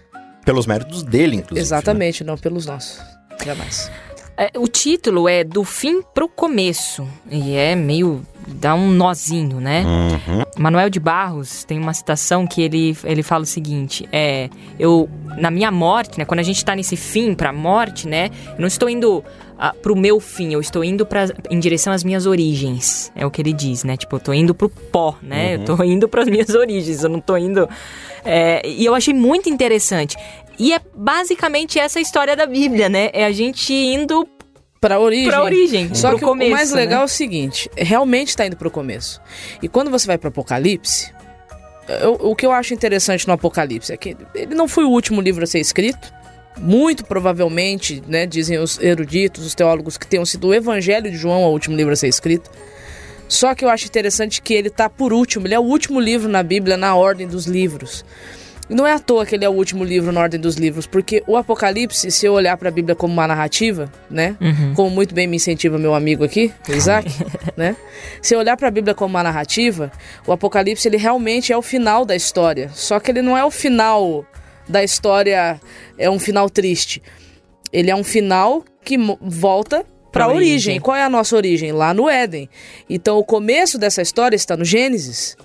Pelos 0.45 0.65
méritos 0.65 1.03
dele, 1.03 1.37
inclusive. 1.37 1.55
Né? 1.55 1.61
Exatamente, 1.61 2.23
né? 2.23 2.31
não 2.31 2.37
pelos 2.37 2.65
nossos. 2.65 2.99
Jamais. 3.43 3.91
É, 4.37 4.49
o 4.57 4.67
título 4.67 5.29
é 5.29 5.43
Do 5.43 5.63
Fim 5.63 6.01
pro 6.01 6.27
Começo. 6.27 7.07
E 7.29 7.53
é 7.55 7.75
meio. 7.75 8.25
dá 8.47 8.73
um 8.73 8.89
nozinho, 8.89 9.59
né? 9.59 9.83
Uhum. 9.85 10.43
Manuel 10.57 10.89
de 10.89 10.99
Barros 10.99 11.63
tem 11.63 11.77
uma 11.77 11.93
citação 11.93 12.47
que 12.47 12.61
ele, 12.61 12.97
ele 13.03 13.21
fala 13.21 13.43
o 13.43 13.45
seguinte: 13.45 14.07
é. 14.11 14.49
Eu. 14.79 15.09
Na 15.37 15.51
minha 15.51 15.69
morte, 15.69 16.17
né? 16.17 16.25
Quando 16.25 16.39
a 16.39 16.43
gente 16.43 16.63
tá 16.65 16.75
nesse 16.75 16.95
fim 16.95 17.35
pra 17.35 17.53
morte, 17.53 18.07
né? 18.07 18.29
Eu 18.47 18.61
não 18.61 18.67
estou 18.67 18.89
indo 18.89 19.19
uh, 19.19 19.77
pro 19.81 19.95
meu 19.95 20.19
fim, 20.19 20.53
eu 20.53 20.59
estou 20.59 20.83
indo 20.83 21.05
pra, 21.05 21.27
em 21.49 21.59
direção 21.59 21.93
às 21.93 22.03
minhas 22.03 22.25
origens. 22.25 23.11
É 23.15 23.25
o 23.25 23.31
que 23.31 23.41
ele 23.41 23.53
diz, 23.53 23.83
né? 23.83 23.95
Tipo, 23.95 24.15
eu 24.15 24.19
tô 24.19 24.33
indo 24.33 24.55
pro 24.55 24.69
pó, 24.69 25.15
né? 25.21 25.55
Uhum. 25.55 25.61
Eu 25.61 25.65
tô 25.77 25.83
indo 25.83 26.09
pras 26.09 26.27
minhas 26.27 26.49
origens, 26.55 27.03
eu 27.03 27.09
não 27.09 27.21
tô 27.21 27.37
indo. 27.37 27.69
É, 28.25 28.61
e 28.67 28.83
eu 28.83 28.95
achei 28.95 29.13
muito 29.13 29.49
interessante. 29.49 30.17
E 30.61 30.73
é 30.73 30.79
basicamente 30.95 31.79
essa 31.79 31.97
a 31.97 32.01
história 32.03 32.35
da 32.35 32.45
Bíblia, 32.45 32.87
né? 32.87 33.09
É 33.13 33.25
a 33.25 33.31
gente 33.31 33.73
indo 33.73 34.27
Pra 34.79 34.99
origem. 34.99 35.27
Pra 35.27 35.43
origem. 35.43 35.93
Só 35.93 36.15
que 36.15 36.21
começo, 36.21 36.49
o 36.49 36.53
mais 36.53 36.71
legal 36.71 36.99
né? 36.99 37.03
é 37.03 37.05
o 37.05 37.07
seguinte: 37.07 37.69
realmente 37.75 38.29
está 38.29 38.45
indo 38.45 38.55
pro 38.55 38.69
começo. 38.69 39.19
E 39.61 39.67
quando 39.67 39.89
você 39.89 40.05
vai 40.05 40.19
pro 40.19 40.29
Apocalipse, 40.29 41.11
eu, 42.01 42.13
o 42.13 42.35
que 42.35 42.45
eu 42.45 42.51
acho 42.51 42.73
interessante 42.75 43.27
no 43.27 43.33
Apocalipse 43.33 43.91
é 43.91 43.97
que 43.97 44.15
ele 44.35 44.53
não 44.53 44.67
foi 44.67 44.83
o 44.83 44.89
último 44.89 45.19
livro 45.19 45.43
a 45.43 45.47
ser 45.47 45.59
escrito. 45.59 46.11
Muito 46.57 47.05
provavelmente, 47.05 48.03
né, 48.07 48.27
dizem 48.27 48.59
os 48.59 48.77
eruditos, 48.79 49.45
os 49.45 49.55
teólogos, 49.55 49.97
que 49.97 50.05
tenham 50.05 50.25
sido 50.25 50.47
o 50.47 50.53
Evangelho 50.53 51.09
de 51.09 51.17
João 51.17 51.43
o 51.43 51.51
último 51.51 51.75
livro 51.75 51.93
a 51.93 51.95
ser 51.95 52.07
escrito. 52.07 52.51
Só 53.27 53.55
que 53.55 53.63
eu 53.63 53.69
acho 53.69 53.85
interessante 53.85 54.41
que 54.41 54.53
ele 54.53 54.69
tá 54.69 54.89
por 54.89 55.13
último, 55.13 55.47
ele 55.47 55.53
é 55.53 55.59
o 55.59 55.63
último 55.63 55.99
livro 55.99 56.27
na 56.27 56.43
Bíblia 56.43 56.75
na 56.75 56.93
ordem 56.95 57.27
dos 57.27 57.45
livros. 57.45 58.03
Não 58.71 58.87
é 58.87 58.93
à 58.93 58.99
toa 58.99 59.25
que 59.25 59.35
ele 59.35 59.43
é 59.43 59.49
o 59.49 59.51
último 59.51 59.83
livro 59.83 60.11
na 60.11 60.21
ordem 60.21 60.39
dos 60.39 60.55
livros, 60.55 60.87
porque 60.87 61.21
o 61.27 61.35
Apocalipse, 61.35 62.09
se 62.09 62.25
eu 62.25 62.33
olhar 62.33 62.55
para 62.55 62.69
a 62.69 62.71
Bíblia 62.71 62.95
como 62.95 63.11
uma 63.11 63.27
narrativa, 63.27 63.91
né? 64.09 64.37
Uhum. 64.39 64.73
Como 64.73 64.89
muito 64.89 65.13
bem 65.13 65.27
me 65.27 65.35
incentiva 65.35 65.77
meu 65.77 65.93
amigo 65.93 66.23
aqui, 66.23 66.53
Isaac, 66.69 67.09
né? 67.57 67.75
Se 68.21 68.33
eu 68.33 68.39
olhar 68.39 68.55
para 68.55 68.69
a 68.69 68.71
Bíblia 68.71 68.95
como 68.95 69.09
uma 69.09 69.23
narrativa, 69.23 69.91
o 70.25 70.31
Apocalipse 70.31 70.87
ele 70.87 70.97
realmente 70.97 71.51
é 71.51 71.57
o 71.57 71.61
final 71.61 72.05
da 72.05 72.15
história. 72.15 72.69
Só 72.73 72.99
que 72.99 73.11
ele 73.11 73.21
não 73.21 73.37
é 73.37 73.43
o 73.43 73.51
final 73.51 74.25
da 74.69 74.81
história, 74.81 75.59
é 75.97 76.09
um 76.09 76.19
final 76.19 76.49
triste. 76.49 77.03
Ele 77.73 77.91
é 77.91 77.95
um 77.95 78.03
final 78.03 78.63
que 78.83 78.97
volta 79.21 79.85
para 80.11 80.25
a 80.25 80.27
origem. 80.27 80.51
origem. 80.51 80.79
Qual 80.79 80.95
é 80.95 81.03
a 81.03 81.09
nossa 81.09 81.35
origem? 81.35 81.71
Lá 81.71 81.93
no 81.93 82.09
Éden. 82.09 82.49
Então 82.89 83.17
o 83.17 83.23
começo 83.23 83.77
dessa 83.77 84.01
história 84.01 84.35
está 84.35 84.55
no 84.55 84.63
Gênesis 84.63 85.35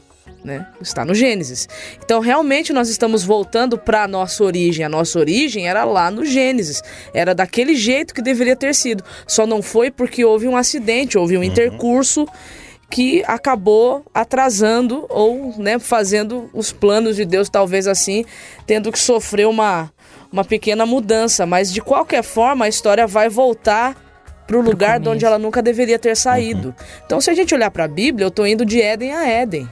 né? 0.47 0.67
Está 0.81 1.05
no 1.05 1.15
Gênesis. 1.15 1.69
Então, 2.03 2.21
realmente, 2.21 2.73
nós 2.73 2.89
estamos 2.89 3.25
voltando 3.25 3.77
para 3.77 4.05
a 4.05 4.09
nossa 4.09 4.45
origem. 4.45 4.85
A 4.85 4.89
nossa 4.89 5.19
origem 5.19 5.69
era 5.69 5.85
lá 5.85 6.11
no 6.11 6.25
Gênesis. 6.25 6.83
Era 7.13 7.35
daquele 7.35 7.75
jeito 7.75 8.15
que 8.15 8.23
deveria 8.23 8.55
ter 8.55 8.75
sido. 8.75 9.03
Só 9.27 9.47
não 9.47 9.61
foi 9.61 9.91
porque 9.91 10.25
houve 10.25 10.47
um 10.47 10.57
acidente, 10.57 11.19
houve 11.19 11.37
um 11.37 11.41
uhum. 11.41 11.45
intercurso 11.45 12.27
que 12.89 13.25
acabou 13.27 14.05
atrasando 14.15 15.07
ou 15.09 15.53
né, 15.59 15.79
fazendo 15.81 16.49
os 16.55 16.71
planos 16.71 17.17
de 17.17 17.25
Deus, 17.25 17.49
talvez 17.49 17.89
assim, 17.89 18.25
tendo 18.65 18.93
que 18.93 18.99
sofrer 18.99 19.49
uma, 19.49 19.93
uma 20.33 20.45
pequena 20.45 20.87
mudança. 20.87 21.45
Mas, 21.45 21.73
de 21.73 21.81
qualquer 21.81 22.23
forma, 22.23 22.67
a 22.67 22.69
história 22.69 23.05
vai 23.05 23.29
voltar 23.29 23.97
para 24.47 24.57
o 24.57 24.61
lugar 24.61 25.01
de 25.01 25.09
onde 25.09 25.25
ela 25.25 25.41
nunca 25.41 25.61
deveria 25.61 25.99
ter 25.99 26.17
saído. 26.17 26.69
Uhum. 26.69 26.75
Então, 27.05 27.21
se 27.21 27.29
a 27.29 27.35
gente 27.35 27.53
olhar 27.53 27.71
para 27.73 27.85
a 27.85 27.89
Bíblia, 27.89 28.25
eu 28.25 28.29
estou 28.29 28.47
indo 28.47 28.65
de 28.65 28.81
Éden 28.81 29.13
a 29.13 29.27
Éden. 29.27 29.69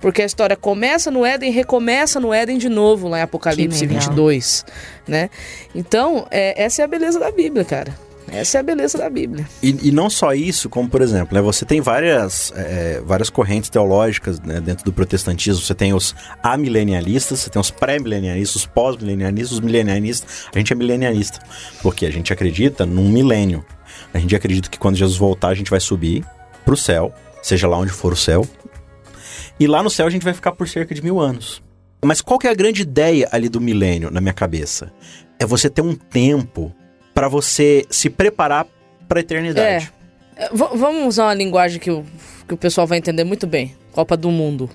Porque 0.00 0.22
a 0.22 0.24
história 0.24 0.56
começa 0.56 1.10
no 1.10 1.24
Éden 1.24 1.50
e 1.50 1.52
recomeça 1.52 2.18
no 2.18 2.32
Éden 2.32 2.58
de 2.58 2.68
novo, 2.68 3.08
lá 3.08 3.18
em 3.18 3.22
Apocalipse 3.22 3.86
22, 3.86 4.64
né? 5.06 5.28
Então, 5.74 6.26
é, 6.30 6.62
essa 6.62 6.82
é 6.82 6.84
a 6.84 6.88
beleza 6.88 7.18
da 7.18 7.30
Bíblia, 7.30 7.64
cara. 7.64 7.94
Essa 8.32 8.58
é 8.58 8.60
a 8.60 8.62
beleza 8.62 8.96
da 8.96 9.10
Bíblia. 9.10 9.46
E, 9.62 9.88
e 9.88 9.90
não 9.90 10.08
só 10.08 10.32
isso, 10.32 10.68
como 10.68 10.88
por 10.88 11.02
exemplo, 11.02 11.34
né, 11.34 11.42
você 11.42 11.64
tem 11.64 11.80
várias, 11.80 12.52
é, 12.54 13.02
várias 13.04 13.28
correntes 13.28 13.68
teológicas 13.68 14.38
né, 14.40 14.60
dentro 14.60 14.84
do 14.84 14.92
protestantismo. 14.92 15.62
Você 15.62 15.74
tem 15.74 15.92
os 15.92 16.14
amilenialistas, 16.42 17.40
você 17.40 17.50
tem 17.50 17.60
os 17.60 17.70
pré-milenialistas, 17.70 18.56
os 18.56 18.66
pós-milenialistas, 18.66 19.52
os 19.52 19.60
milenialistas. 19.60 20.46
A 20.54 20.58
gente 20.58 20.72
é 20.72 20.76
milenialista, 20.76 21.40
porque 21.82 22.06
a 22.06 22.10
gente 22.10 22.32
acredita 22.32 22.86
num 22.86 23.08
milênio. 23.08 23.64
A 24.14 24.18
gente 24.18 24.34
acredita 24.34 24.68
que 24.68 24.78
quando 24.78 24.96
Jesus 24.96 25.18
voltar, 25.18 25.48
a 25.48 25.54
gente 25.54 25.70
vai 25.70 25.80
subir 25.80 26.24
para 26.64 26.74
o 26.74 26.76
céu, 26.76 27.12
seja 27.42 27.66
lá 27.66 27.76
onde 27.78 27.90
for 27.90 28.12
o 28.12 28.16
céu. 28.16 28.46
E 29.60 29.66
lá 29.66 29.82
no 29.82 29.90
céu 29.90 30.06
a 30.06 30.10
gente 30.10 30.24
vai 30.24 30.32
ficar 30.32 30.52
por 30.52 30.66
cerca 30.66 30.94
de 30.94 31.02
mil 31.02 31.20
anos. 31.20 31.62
Mas 32.02 32.22
qual 32.22 32.38
que 32.38 32.48
é 32.48 32.50
a 32.50 32.54
grande 32.54 32.80
ideia 32.80 33.28
ali 33.30 33.46
do 33.46 33.60
milênio 33.60 34.10
na 34.10 34.18
minha 34.18 34.32
cabeça? 34.32 34.90
É 35.38 35.44
você 35.44 35.68
ter 35.68 35.82
um 35.82 35.94
tempo 35.94 36.74
para 37.12 37.28
você 37.28 37.84
se 37.90 38.08
preparar 38.08 38.66
para 39.06 39.18
a 39.18 39.20
eternidade. 39.20 39.92
É. 40.34 40.48
vamos 40.54 41.06
usar 41.06 41.24
uma 41.24 41.34
linguagem 41.34 41.78
que 41.78 41.90
o, 41.90 42.04
que 42.48 42.54
o 42.54 42.56
pessoal 42.56 42.86
vai 42.86 42.96
entender 42.96 43.22
muito 43.24 43.46
bem. 43.46 43.76
Copa 43.92 44.16
do 44.16 44.30
Mundo. 44.30 44.70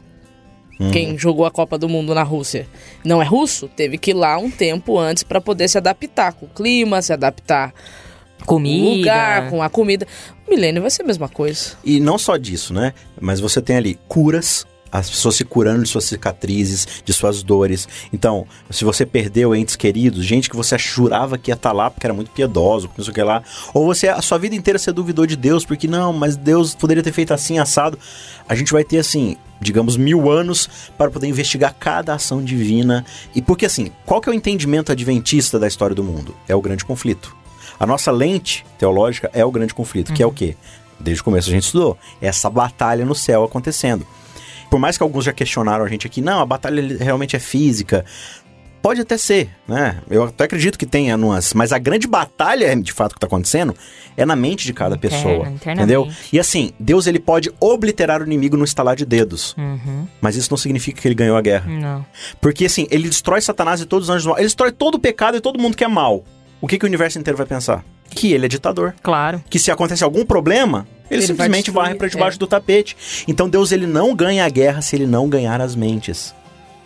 Uhum. 0.80 0.92
Quem 0.92 1.18
jogou 1.18 1.46
a 1.48 1.52
Copa 1.52 1.80
do 1.80 1.90
Mundo 1.90 2.14
na 2.14 2.22
Rússia 2.22 2.68
não 3.04 3.22
é 3.22 3.26
russo, 3.26 3.68
teve 3.70 3.98
que 3.98 4.12
ir 4.12 4.14
lá 4.14 4.38
um 4.38 4.52
tempo 4.52 5.00
antes 5.00 5.24
para 5.24 5.42
poder 5.42 5.68
se 5.68 5.78
adaptar 5.78 6.34
com 6.34 6.46
o 6.46 6.50
clima, 6.50 7.02
se 7.02 7.14
adaptar 7.14 7.74
comida. 8.46 8.84
com 8.84 8.92
o 8.92 8.98
lugar, 8.98 9.50
com 9.50 9.64
a 9.64 9.70
comida. 9.70 10.06
O 10.46 10.52
milênio 10.52 10.82
vai 10.82 10.92
ser 10.92 11.02
a 11.02 11.06
mesma 11.06 11.30
coisa. 11.30 11.72
E 11.84 12.00
não 12.00 12.18
só 12.18 12.38
disso, 12.38 12.74
né? 12.74 12.94
Mas 13.20 13.40
você 13.40 13.62
tem 13.62 13.78
ali 13.78 13.98
curas 14.08 14.66
as 15.00 15.10
pessoas 15.10 15.36
se 15.36 15.44
curando 15.44 15.84
de 15.84 15.90
suas 15.90 16.06
cicatrizes, 16.06 16.88
de 17.04 17.14
suas 17.14 17.44
dores. 17.44 17.88
Então, 18.14 18.48
se 18.70 18.86
você 18.86 19.06
perdeu 19.06 19.54
entes 19.56 19.76
queridos, 19.76 20.24
gente 20.26 20.50
que 20.50 20.56
você 20.56 20.78
jurava 20.78 21.38
que 21.38 21.52
ia 21.52 21.56
estar 21.56 21.70
tá 21.70 21.76
lá 21.76 21.92
porque 21.92 22.08
era 22.08 22.14
muito 22.14 22.32
piedoso, 22.32 22.90
não 22.98 23.04
sei 23.04 23.12
o 23.12 23.14
que 23.14 23.24
lá, 23.24 23.44
ou 23.74 23.86
você 23.86 24.08
a 24.08 24.22
sua 24.22 24.38
vida 24.38 24.56
inteira 24.56 24.80
você 24.80 24.92
duvidou 24.92 25.26
de 25.26 25.36
Deus 25.36 25.66
porque 25.66 25.88
não, 25.88 26.14
mas 26.14 26.38
Deus 26.38 26.74
poderia 26.74 27.04
ter 27.04 27.12
feito 27.12 27.34
assim 27.34 27.60
assado, 27.60 28.00
a 28.48 28.56
gente 28.56 28.72
vai 28.72 28.84
ter 28.84 29.00
assim, 29.00 29.36
digamos, 29.60 29.98
mil 29.98 30.32
anos 30.32 30.70
para 30.98 31.12
poder 31.12 31.28
investigar 31.28 31.76
cada 31.78 32.14
ação 32.14 32.44
divina. 32.44 33.06
E 33.34 33.42
porque 33.42 33.66
assim, 33.66 33.92
qual 34.06 34.22
que 34.22 34.30
é 34.30 34.32
o 34.32 34.36
entendimento 34.36 34.92
adventista 34.92 35.60
da 35.60 35.68
história 35.68 35.96
do 35.96 36.04
mundo? 36.04 36.36
É 36.48 36.56
o 36.56 36.62
grande 36.62 36.86
conflito. 36.86 37.36
A 37.78 37.86
nossa 37.86 38.12
lente 38.12 38.66
teológica 38.78 39.30
é 39.34 39.44
o 39.44 39.52
grande 39.52 39.74
conflito, 39.74 40.10
uhum. 40.10 40.16
que 40.16 40.24
é 40.24 40.26
o 40.26 40.30
uhum. 40.30 40.36
quê? 40.36 40.56
Desde 41.00 41.22
o 41.22 41.26
começo 41.26 41.50
a 41.50 41.52
gente 41.52 41.66
estudou. 41.66 41.98
É 42.22 42.28
essa 42.28 42.50
batalha 42.50 43.04
no 43.04 43.14
céu 43.14 43.44
acontecendo. 43.44 44.08
Por 44.70 44.80
mais 44.80 44.98
que 44.98 45.04
alguns 45.04 45.26
já 45.26 45.34
questionaram 45.34 45.86
a 45.86 45.88
gente 45.88 46.08
aqui, 46.08 46.22
não, 46.22 46.40
a 46.40 46.46
batalha 46.46 46.98
realmente 46.98 47.36
é 47.36 47.40
física. 47.40 48.06
Pode 48.82 49.02
até 49.02 49.18
ser, 49.18 49.50
né? 49.68 50.00
Eu 50.08 50.26
até 50.26 50.44
acredito 50.44 50.78
que 50.78 50.86
tenha 50.86 51.18
nuances, 51.18 51.56
mas 51.56 51.74
a 51.74 51.80
grande 51.80 52.06
batalha, 52.06 52.76
de 52.76 52.94
fato, 52.94 53.14
que 53.14 53.18
está 53.18 53.26
acontecendo, 53.26 53.76
é 54.16 54.24
na 54.28 54.36
mente 54.36 54.64
de 54.64 54.74
cada 54.74 54.96
pessoa. 54.96 55.48
Entendeu? 55.50 56.08
E 56.32 56.40
assim, 56.40 56.72
Deus 56.80 57.08
ele 57.08 57.20
pode 57.20 57.52
obliterar 57.60 58.22
o 58.22 58.26
inimigo 58.26 58.56
no 58.56 58.64
estalar 58.64 58.96
de 58.96 59.04
dedos. 59.04 59.56
Uhum. 59.58 60.08
Mas 60.22 60.36
isso 60.36 60.52
não 60.52 60.58
significa 60.58 61.02
que 61.02 61.08
ele 61.08 61.16
ganhou 61.16 61.36
a 61.36 61.42
guerra. 61.42 61.68
Não. 61.68 62.06
Porque 62.40 62.66
assim, 62.66 62.86
ele 62.92 63.10
destrói 63.10 63.42
Satanás 63.42 63.82
e 63.82 63.88
todos 63.88 64.08
os 64.08 64.14
anjos 64.14 64.26
do 64.26 64.30
mal. 64.30 64.38
Ele 64.38 64.46
destrói 64.46 64.72
todo 64.72 64.96
o 64.96 65.00
pecado 65.00 65.36
e 65.36 65.42
todo 65.42 65.58
mundo 65.58 65.76
que 65.76 65.84
é 65.84 65.88
mal. 65.88 66.24
O 66.62 66.68
que, 66.68 66.78
que 66.78 66.86
o 66.86 66.88
universo 66.88 67.18
inteiro 67.18 67.38
vai 67.38 67.48
pensar? 67.48 67.84
Que 68.10 68.34
ele 68.34 68.46
é 68.46 68.50
ditador. 68.50 68.96
Claro. 69.02 69.44
Que 69.50 69.60
se 69.60 69.72
acontece 69.72 70.04
algum 70.04 70.26
problema, 70.26 70.88
ele, 71.10 71.20
ele 71.20 71.28
simplesmente 71.28 71.72
vai 71.72 71.86
varre 71.86 71.96
para 71.96 72.08
debaixo 72.08 72.38
é. 72.38 72.40
do 72.40 72.48
tapete. 72.48 72.96
Então 73.28 73.50
Deus 73.50 73.72
ele 73.72 73.86
não 73.86 74.16
ganha 74.16 74.46
a 74.46 74.50
guerra 74.50 74.82
se 74.82 74.96
ele 74.96 75.06
não 75.06 75.28
ganhar 75.30 75.62
as 75.62 75.76
mentes. 75.76 76.34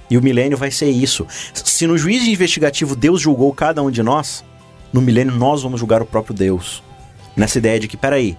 E 0.09 0.17
o 0.17 0.21
milênio 0.21 0.57
vai 0.57 0.71
ser 0.71 0.89
isso. 0.89 1.25
Se 1.53 1.85
no 1.85 1.97
juízo 1.97 2.29
investigativo 2.29 2.95
Deus 2.95 3.21
julgou 3.21 3.53
cada 3.53 3.81
um 3.83 3.91
de 3.91 4.01
nós, 4.01 4.43
no 4.91 5.01
milênio 5.01 5.35
nós 5.35 5.61
vamos 5.61 5.79
julgar 5.79 6.01
o 6.01 6.05
próprio 6.05 6.33
Deus. 6.33 6.81
Nessa 7.35 7.59
ideia 7.59 7.79
de 7.79 7.87
que, 7.87 7.95
peraí, 7.95 8.35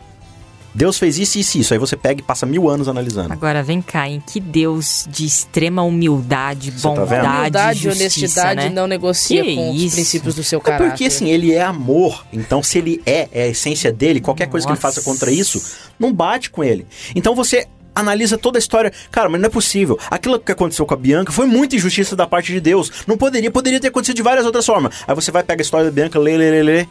Deus 0.74 0.98
fez 0.98 1.18
isso, 1.18 1.38
isso 1.38 1.58
e 1.58 1.60
isso. 1.60 1.72
Aí 1.74 1.78
você 1.78 1.96
pega 1.96 2.20
e 2.20 2.22
passa 2.22 2.46
mil 2.46 2.68
anos 2.68 2.88
analisando. 2.88 3.32
Agora, 3.32 3.62
vem 3.62 3.82
cá, 3.82 4.08
em 4.08 4.20
que 4.20 4.40
Deus 4.40 5.06
de 5.08 5.24
extrema 5.24 5.82
humildade, 5.82 6.70
você 6.70 6.82
tá 6.82 6.88
bondade, 6.88 7.22
tá 7.22 7.38
humildade, 7.38 7.78
justiça, 7.80 8.00
honestidade 8.00 8.68
né? 8.68 8.70
não 8.70 8.86
negocia 8.86 9.42
que 9.42 9.56
com 9.56 9.74
isso? 9.74 9.86
os 9.86 9.94
princípios 9.94 10.34
do 10.34 10.44
seu 10.44 10.60
caráter. 10.60 10.84
É 10.84 10.88
porque, 10.88 11.04
assim, 11.04 11.28
ele 11.28 11.52
é 11.52 11.62
amor. 11.62 12.24
Então, 12.32 12.62
se 12.62 12.78
ele 12.78 13.02
é, 13.04 13.28
é 13.32 13.42
a 13.44 13.48
essência 13.48 13.92
dele, 13.92 14.20
qualquer 14.20 14.44
Nossa. 14.44 14.50
coisa 14.52 14.66
que 14.66 14.72
ele 14.72 14.80
faça 14.80 15.02
contra 15.02 15.30
isso, 15.30 15.62
não 15.98 16.12
bate 16.12 16.50
com 16.50 16.62
ele. 16.62 16.86
Então, 17.14 17.34
você 17.34 17.66
analisa 17.94 18.38
toda 18.38 18.58
a 18.58 18.60
história. 18.60 18.92
Cara, 19.10 19.28
mas 19.28 19.40
não 19.40 19.46
é 19.46 19.50
possível. 19.50 19.98
Aquilo 20.10 20.38
que 20.38 20.52
aconteceu 20.52 20.86
com 20.86 20.94
a 20.94 20.96
Bianca 20.96 21.32
foi 21.32 21.46
muita 21.46 21.76
injustiça 21.76 22.16
da 22.16 22.26
parte 22.26 22.52
de 22.52 22.60
Deus. 22.60 22.90
Não 23.06 23.16
poderia, 23.16 23.50
poderia 23.50 23.80
ter 23.80 23.88
acontecido 23.88 24.16
de 24.16 24.22
várias 24.22 24.46
outras 24.46 24.64
formas. 24.64 24.94
Aí 25.06 25.14
você 25.14 25.30
vai 25.30 25.42
pegar 25.42 25.60
a 25.60 25.64
história 25.64 25.86
da 25.86 25.92
Bianca, 25.92 26.18
lê, 26.18 26.36
lê, 26.36 26.50
lê, 26.50 26.62
lê. 26.62 26.86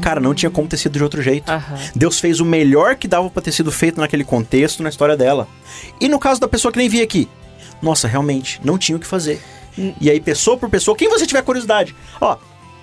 Cara, 0.00 0.20
não 0.20 0.34
tinha 0.34 0.50
como 0.50 0.68
ter 0.68 0.76
sido 0.76 0.92
de 0.92 1.02
outro 1.02 1.20
jeito. 1.22 1.50
Deus 1.94 2.20
fez 2.20 2.40
o 2.40 2.44
melhor 2.44 2.96
que 2.96 3.08
dava 3.08 3.28
para 3.28 3.42
ter 3.42 3.52
sido 3.52 3.72
feito 3.72 4.00
naquele 4.00 4.24
contexto, 4.24 4.82
na 4.82 4.88
história 4.88 5.16
dela. 5.16 5.48
E 6.00 6.08
no 6.08 6.18
caso 6.18 6.40
da 6.40 6.48
pessoa 6.48 6.70
que 6.70 6.78
nem 6.78 6.88
vi 6.88 7.02
aqui, 7.02 7.28
nossa, 7.80 8.06
realmente, 8.06 8.60
não 8.62 8.78
tinha 8.78 8.96
o 8.96 9.00
que 9.00 9.06
fazer. 9.06 9.42
Hum. 9.76 9.92
E 10.00 10.10
aí, 10.10 10.20
pessoa 10.20 10.56
por 10.56 10.68
pessoa, 10.68 10.96
quem 10.96 11.08
você 11.08 11.26
tiver 11.26 11.42
curiosidade, 11.42 11.94
ó, 12.20 12.36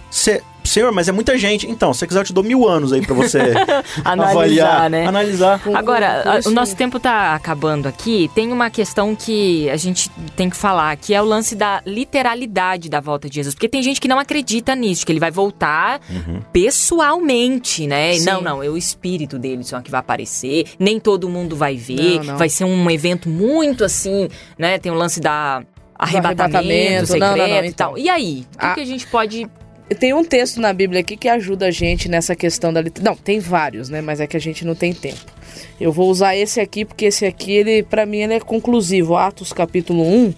você 0.09 0.41
Senhor, 0.69 0.91
mas 0.91 1.07
é 1.07 1.11
muita 1.11 1.37
gente. 1.37 1.69
Então, 1.69 1.93
se 1.93 1.99
você 1.99 2.07
quiser, 2.07 2.19
eu 2.19 2.23
te 2.23 2.33
dou 2.33 2.43
mil 2.43 2.67
anos 2.67 2.93
aí 2.93 3.05
pra 3.05 3.15
você 3.15 3.39
analisar, 4.05 4.31
avaliar, 4.31 4.89
né? 4.89 5.05
Analisar. 5.05 5.61
Agora, 5.73 6.41
a, 6.45 6.47
o 6.47 6.51
nosso 6.51 6.75
tempo 6.75 6.99
tá 6.99 7.33
acabando 7.33 7.87
aqui. 7.87 8.29
Tem 8.35 8.51
uma 8.51 8.69
questão 8.69 9.15
que 9.15 9.69
a 9.69 9.77
gente 9.77 10.09
tem 10.35 10.49
que 10.49 10.55
falar, 10.55 10.95
que 10.97 11.13
é 11.13 11.21
o 11.21 11.25
lance 11.25 11.55
da 11.55 11.81
literalidade 11.85 12.89
da 12.89 12.99
volta 12.99 13.29
de 13.29 13.35
Jesus. 13.35 13.55
Porque 13.55 13.67
tem 13.67 13.81
gente 13.81 13.99
que 13.99 14.07
não 14.07 14.19
acredita 14.19 14.75
nisso, 14.75 15.05
que 15.05 15.11
ele 15.11 15.19
vai 15.19 15.31
voltar 15.31 15.99
uhum. 16.09 16.41
pessoalmente, 16.53 17.87
né? 17.87 18.13
Sim. 18.13 18.25
Não, 18.25 18.41
não, 18.41 18.63
é 18.63 18.69
o 18.69 18.77
espírito 18.77 19.39
dele 19.39 19.63
só 19.63 19.81
que 19.81 19.89
vai 19.89 19.99
aparecer. 19.99 20.65
Nem 20.77 20.99
todo 20.99 21.27
mundo 21.27 21.55
vai 21.55 21.75
ver. 21.75 22.17
Não, 22.17 22.23
não. 22.23 22.37
Vai 22.37 22.49
ser 22.49 22.65
um 22.65 22.89
evento 22.89 23.27
muito 23.27 23.83
assim, 23.83 24.27
né? 24.57 24.77
Tem 24.77 24.91
o 24.91 24.95
lance 24.95 25.19
da 25.19 25.63
arrebatamento, 25.97 26.57
arrebatamento 26.57 27.07
secreto 27.07 27.37
não, 27.37 27.37
não, 27.37 27.47
não, 27.47 27.55
então. 27.57 27.65
e 27.65 27.73
tal. 27.73 27.97
E 27.97 28.09
aí? 28.09 28.45
O 28.55 28.65
a... 28.65 28.73
que 28.73 28.81
a 28.81 28.85
gente 28.85 29.05
pode 29.07 29.49
tem 29.95 30.13
um 30.13 30.23
texto 30.23 30.61
na 30.61 30.71
Bíblia 30.71 31.01
aqui 31.01 31.17
que 31.17 31.27
ajuda 31.27 31.67
a 31.67 31.71
gente 31.71 32.07
nessa 32.07 32.35
questão 32.35 32.71
da 32.71 32.81
literatura. 32.81 33.15
Não, 33.15 33.21
tem 33.21 33.39
vários, 33.39 33.89
né? 33.89 34.01
Mas 34.01 34.19
é 34.19 34.27
que 34.27 34.37
a 34.37 34.39
gente 34.39 34.65
não 34.65 34.75
tem 34.75 34.93
tempo. 34.93 35.31
Eu 35.79 35.91
vou 35.91 36.09
usar 36.09 36.35
esse 36.35 36.59
aqui 36.59 36.85
porque 36.85 37.05
esse 37.05 37.25
aqui, 37.25 37.51
ele, 37.51 37.83
para 37.83 38.05
mim, 38.05 38.19
ele 38.19 38.35
é 38.35 38.39
conclusivo. 38.39 39.15
Atos 39.15 39.51
capítulo 39.51 40.03
1, 40.03 40.33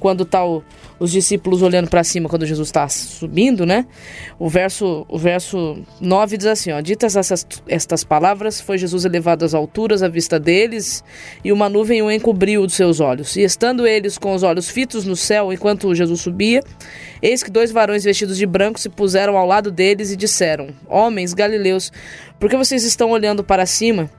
quando 0.00 0.24
tá 0.24 0.44
o, 0.44 0.62
os 1.04 1.12
discípulos 1.12 1.62
olhando 1.62 1.88
para 1.88 2.02
cima 2.02 2.28
quando 2.28 2.46
Jesus 2.46 2.68
está 2.68 2.88
subindo, 2.88 3.64
né? 3.66 3.86
O 4.38 4.48
verso, 4.48 5.04
o 5.08 5.18
verso 5.18 5.78
9 6.00 6.36
diz 6.36 6.46
assim: 6.46 6.72
ó, 6.72 6.80
Ditas 6.80 7.14
essas, 7.14 7.46
estas 7.68 8.02
palavras, 8.02 8.60
foi 8.60 8.78
Jesus 8.78 9.04
elevado 9.04 9.44
às 9.44 9.54
alturas 9.54 10.02
à 10.02 10.08
vista 10.08 10.40
deles, 10.40 11.04
e 11.44 11.52
uma 11.52 11.68
nuvem 11.68 12.02
o 12.02 12.10
encobriu 12.10 12.62
dos 12.62 12.74
seus 12.74 13.00
olhos. 13.00 13.36
E 13.36 13.42
estando 13.42 13.86
eles 13.86 14.18
com 14.18 14.34
os 14.34 14.42
olhos 14.42 14.68
fitos 14.68 15.04
no 15.04 15.14
céu 15.14 15.52
enquanto 15.52 15.94
Jesus 15.94 16.20
subia, 16.20 16.62
eis 17.22 17.42
que 17.42 17.50
dois 17.50 17.70
varões 17.70 18.02
vestidos 18.02 18.36
de 18.36 18.46
branco 18.46 18.80
se 18.80 18.88
puseram 18.88 19.36
ao 19.36 19.46
lado 19.46 19.70
deles 19.70 20.10
e 20.10 20.16
disseram: 20.16 20.68
Homens 20.88 21.34
galileus, 21.34 21.92
por 22.40 22.48
que 22.48 22.56
vocês 22.56 22.82
estão 22.82 23.10
olhando 23.10 23.44
para 23.44 23.66
cima? 23.66 24.10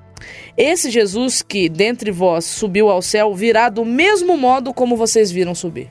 Esse 0.56 0.90
Jesus 0.90 1.42
que 1.42 1.68
dentre 1.68 2.12
vós 2.12 2.46
subiu 2.46 2.90
ao 2.90 3.02
céu 3.02 3.34
virá 3.34 3.70
do 3.70 3.84
mesmo 3.84 4.38
modo 4.38 4.74
como 4.74 4.96
vocês 4.96 5.32
viram 5.32 5.54
subir. 5.54 5.90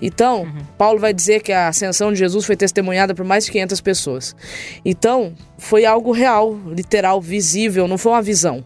Então, 0.00 0.42
uhum. 0.42 0.58
Paulo 0.76 0.98
vai 0.98 1.12
dizer 1.12 1.42
que 1.42 1.52
a 1.52 1.68
ascensão 1.68 2.12
de 2.12 2.18
Jesus 2.18 2.44
foi 2.44 2.56
testemunhada 2.56 3.14
por 3.14 3.24
mais 3.24 3.44
de 3.44 3.52
500 3.52 3.80
pessoas. 3.80 4.36
Então, 4.84 5.34
foi 5.56 5.84
algo 5.84 6.12
real, 6.12 6.58
literal, 6.66 7.20
visível, 7.20 7.88
não 7.88 7.98
foi 7.98 8.12
uma 8.12 8.22
visão. 8.22 8.64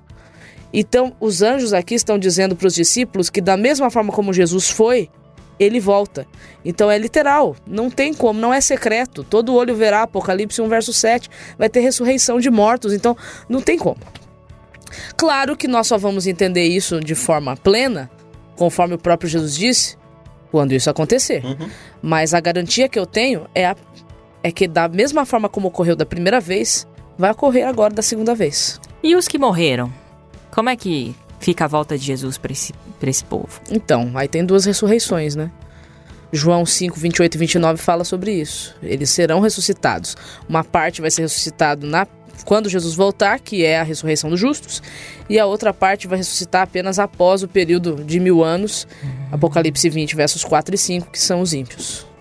Então, 0.72 1.12
os 1.20 1.42
anjos 1.42 1.72
aqui 1.72 1.94
estão 1.94 2.18
dizendo 2.18 2.56
para 2.56 2.66
os 2.66 2.74
discípulos 2.74 3.28
que, 3.28 3.40
da 3.40 3.56
mesma 3.56 3.90
forma 3.90 4.12
como 4.12 4.32
Jesus 4.32 4.70
foi, 4.70 5.10
ele 5.58 5.80
volta. 5.80 6.26
Então 6.64 6.90
é 6.90 6.98
literal, 6.98 7.56
não 7.66 7.90
tem 7.90 8.12
como, 8.12 8.40
não 8.40 8.52
é 8.52 8.60
secreto. 8.60 9.24
Todo 9.24 9.54
olho 9.54 9.74
verá, 9.74 10.02
Apocalipse 10.02 10.60
1, 10.60 10.68
verso 10.68 10.92
7, 10.92 11.28
vai 11.58 11.68
ter 11.68 11.80
ressurreição 11.80 12.38
de 12.38 12.50
mortos, 12.50 12.92
então 12.92 13.16
não 13.48 13.60
tem 13.60 13.78
como. 13.78 14.00
Claro 15.16 15.56
que 15.56 15.68
nós 15.68 15.86
só 15.86 15.96
vamos 15.96 16.26
entender 16.26 16.64
isso 16.64 17.00
de 17.00 17.14
forma 17.14 17.56
plena, 17.56 18.10
conforme 18.56 18.94
o 18.94 18.98
próprio 18.98 19.28
Jesus 19.28 19.54
disse, 19.54 19.96
quando 20.52 20.72
isso 20.72 20.90
acontecer. 20.90 21.42
Uhum. 21.42 21.70
Mas 22.02 22.34
a 22.34 22.40
garantia 22.40 22.88
que 22.88 22.98
eu 22.98 23.06
tenho 23.06 23.48
é, 23.54 23.66
a, 23.66 23.76
é 24.42 24.52
que, 24.52 24.68
da 24.68 24.86
mesma 24.86 25.24
forma 25.24 25.48
como 25.48 25.68
ocorreu 25.68 25.96
da 25.96 26.04
primeira 26.04 26.38
vez, 26.38 26.86
vai 27.16 27.30
ocorrer 27.30 27.66
agora 27.66 27.94
da 27.94 28.02
segunda 28.02 28.34
vez. 28.34 28.78
E 29.02 29.16
os 29.16 29.26
que 29.26 29.38
morreram? 29.38 29.90
Como 30.54 30.68
é 30.68 30.76
que 30.76 31.16
fica 31.40 31.64
a 31.64 31.68
volta 31.68 31.96
de 31.96 32.04
Jesus 32.04 32.36
para 32.36 32.52
esse, 32.52 32.74
esse 33.02 33.24
povo? 33.24 33.62
Então, 33.70 34.12
aí 34.14 34.28
tem 34.28 34.44
duas 34.44 34.66
ressurreições, 34.66 35.34
né? 35.34 35.50
João 36.30 36.64
5, 36.64 36.98
28 36.98 37.34
e 37.34 37.38
29 37.38 37.82
fala 37.82 38.04
sobre 38.04 38.32
isso. 38.32 38.74
Eles 38.82 39.08
serão 39.08 39.40
ressuscitados. 39.40 40.16
Uma 40.46 40.62
parte 40.62 41.00
vai 41.00 41.10
ser 41.10 41.22
ressuscitado 41.22 41.86
na 41.86 42.06
quando 42.44 42.68
Jesus 42.68 42.94
voltar, 42.94 43.40
que 43.40 43.64
é 43.64 43.78
a 43.78 43.82
ressurreição 43.82 44.30
dos 44.30 44.38
justos, 44.38 44.82
e 45.28 45.38
a 45.38 45.46
outra 45.46 45.72
parte 45.72 46.06
vai 46.06 46.18
ressuscitar 46.18 46.62
apenas 46.62 46.98
após 46.98 47.42
o 47.42 47.48
período 47.48 48.04
de 48.04 48.20
mil 48.20 48.42
anos, 48.44 48.86
Apocalipse 49.30 49.88
20, 49.88 50.14
versos 50.16 50.44
4 50.44 50.74
e 50.74 50.78
5, 50.78 51.10
que 51.10 51.18
são 51.18 51.40
os 51.40 51.52
ímpios. 51.52 52.11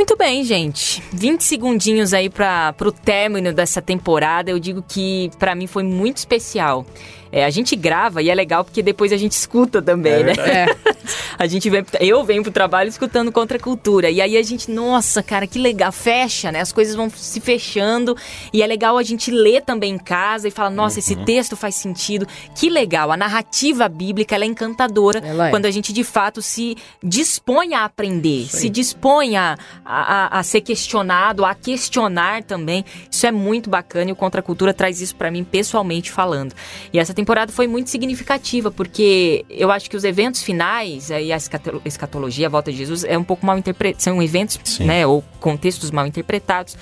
Muito 0.00 0.16
bem, 0.16 0.42
gente. 0.44 1.02
20 1.12 1.44
segundinhos 1.44 2.14
aí 2.14 2.30
para 2.30 2.74
o 2.80 2.90
término 2.90 3.52
dessa 3.52 3.82
temporada. 3.82 4.50
Eu 4.50 4.58
digo 4.58 4.82
que 4.82 5.30
para 5.38 5.54
mim 5.54 5.66
foi 5.66 5.82
muito 5.82 6.16
especial. 6.16 6.86
É, 7.32 7.44
a 7.44 7.50
gente 7.50 7.76
grava 7.76 8.20
e 8.22 8.28
é 8.28 8.34
legal 8.34 8.64
porque 8.64 8.82
depois 8.82 9.12
a 9.12 9.16
gente 9.16 9.32
escuta 9.32 9.80
também, 9.80 10.14
é 10.14 10.22
né? 10.24 10.32
É. 10.36 10.66
a 11.38 11.46
gente 11.46 11.70
vem, 11.70 11.84
eu 12.00 12.24
venho 12.24 12.42
pro 12.42 12.50
trabalho 12.50 12.88
escutando 12.88 13.30
contra 13.30 13.56
a 13.56 13.60
cultura. 13.60 14.10
E 14.10 14.20
aí 14.20 14.36
a 14.36 14.42
gente, 14.42 14.70
nossa, 14.70 15.22
cara, 15.22 15.46
que 15.46 15.58
legal, 15.58 15.92
fecha, 15.92 16.50
né? 16.50 16.60
As 16.60 16.72
coisas 16.72 16.94
vão 16.94 17.08
se 17.08 17.40
fechando. 17.40 18.16
E 18.52 18.62
é 18.62 18.66
legal 18.66 18.98
a 18.98 19.02
gente 19.02 19.30
ler 19.30 19.62
também 19.62 19.94
em 19.94 19.98
casa 19.98 20.48
e 20.48 20.50
falar, 20.50 20.70
nossa, 20.70 20.96
uhum. 20.96 21.00
esse 21.00 21.16
texto 21.16 21.56
faz 21.56 21.76
sentido. 21.76 22.26
Que 22.54 22.68
legal. 22.68 23.12
A 23.12 23.16
narrativa 23.16 23.88
bíblica 23.88 24.34
ela 24.34 24.44
é 24.44 24.48
encantadora 24.48 25.20
ela 25.24 25.48
é. 25.48 25.50
quando 25.50 25.66
a 25.66 25.70
gente 25.70 25.92
de 25.92 26.02
fato 26.02 26.42
se 26.42 26.76
dispõe 27.02 27.74
a 27.74 27.84
aprender, 27.84 28.46
se 28.48 28.68
dispõe 28.68 29.36
a, 29.36 29.56
a, 29.90 30.38
a, 30.38 30.42
ser 30.42 30.60
questionado, 30.60 31.44
a 31.44 31.54
questionar 31.54 32.42
também. 32.44 32.84
Isso 33.10 33.26
é 33.26 33.32
muito 33.32 33.68
bacana 33.68 34.10
e 34.10 34.12
o 34.12 34.16
Contra 34.16 34.40
a 34.40 34.42
Cultura 34.42 34.72
traz 34.72 35.00
isso 35.00 35.16
para 35.16 35.30
mim 35.30 35.42
pessoalmente 35.42 36.10
falando. 36.10 36.54
E 36.92 36.98
essa 36.98 37.12
temporada 37.12 37.52
foi 37.52 37.66
muito 37.66 37.90
significativa, 37.90 38.70
porque 38.70 39.44
eu 39.50 39.70
acho 39.70 39.90
que 39.90 39.96
os 39.96 40.04
eventos 40.04 40.42
finais, 40.42 41.10
aí 41.10 41.32
a 41.32 41.38
escatologia, 41.84 42.46
a 42.46 42.50
volta 42.50 42.70
de 42.70 42.78
Jesus, 42.78 43.04
é 43.04 43.18
um 43.18 43.24
pouco 43.24 43.44
mal 43.44 43.58
interpretados, 43.58 44.04
são 44.04 44.22
eventos, 44.22 44.58
Sim. 44.62 44.84
né, 44.84 45.06
ou 45.06 45.24
contextos 45.40 45.90
mal 45.90 46.06
interpretados. 46.06 46.76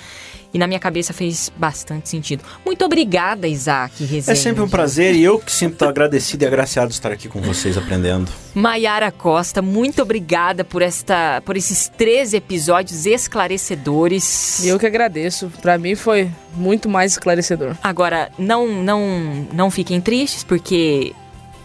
E 0.53 0.57
na 0.57 0.65
minha 0.65 0.79
cabeça 0.79 1.13
fez 1.13 1.51
bastante 1.55 2.09
sentido. 2.09 2.43
Muito 2.65 2.83
obrigada, 2.83 3.47
Isaac 3.47 4.03
Rezende. 4.03 4.31
É 4.31 4.35
sempre 4.35 4.63
um 4.63 4.69
prazer 4.69 5.15
e 5.15 5.23
eu 5.23 5.37
que 5.39 5.51
sempre 5.51 5.75
estou 5.75 5.87
agradecido 5.87 6.43
e 6.43 6.47
agraciado 6.47 6.87
de 6.89 6.95
estar 6.95 7.11
aqui 7.11 7.27
com 7.27 7.41
vocês 7.41 7.77
aprendendo. 7.77 8.31
Maiara 8.53 9.11
Costa, 9.11 9.61
muito 9.61 10.01
obrigada 10.01 10.63
por 10.63 10.81
esta, 10.81 11.41
por 11.45 11.55
esses 11.55 11.87
três 11.87 12.33
episódios 12.33 13.05
esclarecedores. 13.05 14.65
Eu 14.65 14.79
que 14.79 14.87
agradeço. 14.87 15.51
Para 15.61 15.77
mim 15.77 15.95
foi 15.95 16.31
muito 16.55 16.89
mais 16.89 17.11
esclarecedor. 17.11 17.75
Agora, 17.83 18.31
não, 18.37 18.67
não, 18.67 19.47
não 19.53 19.69
fiquem 19.69 20.01
tristes 20.01 20.43
porque 20.43 21.13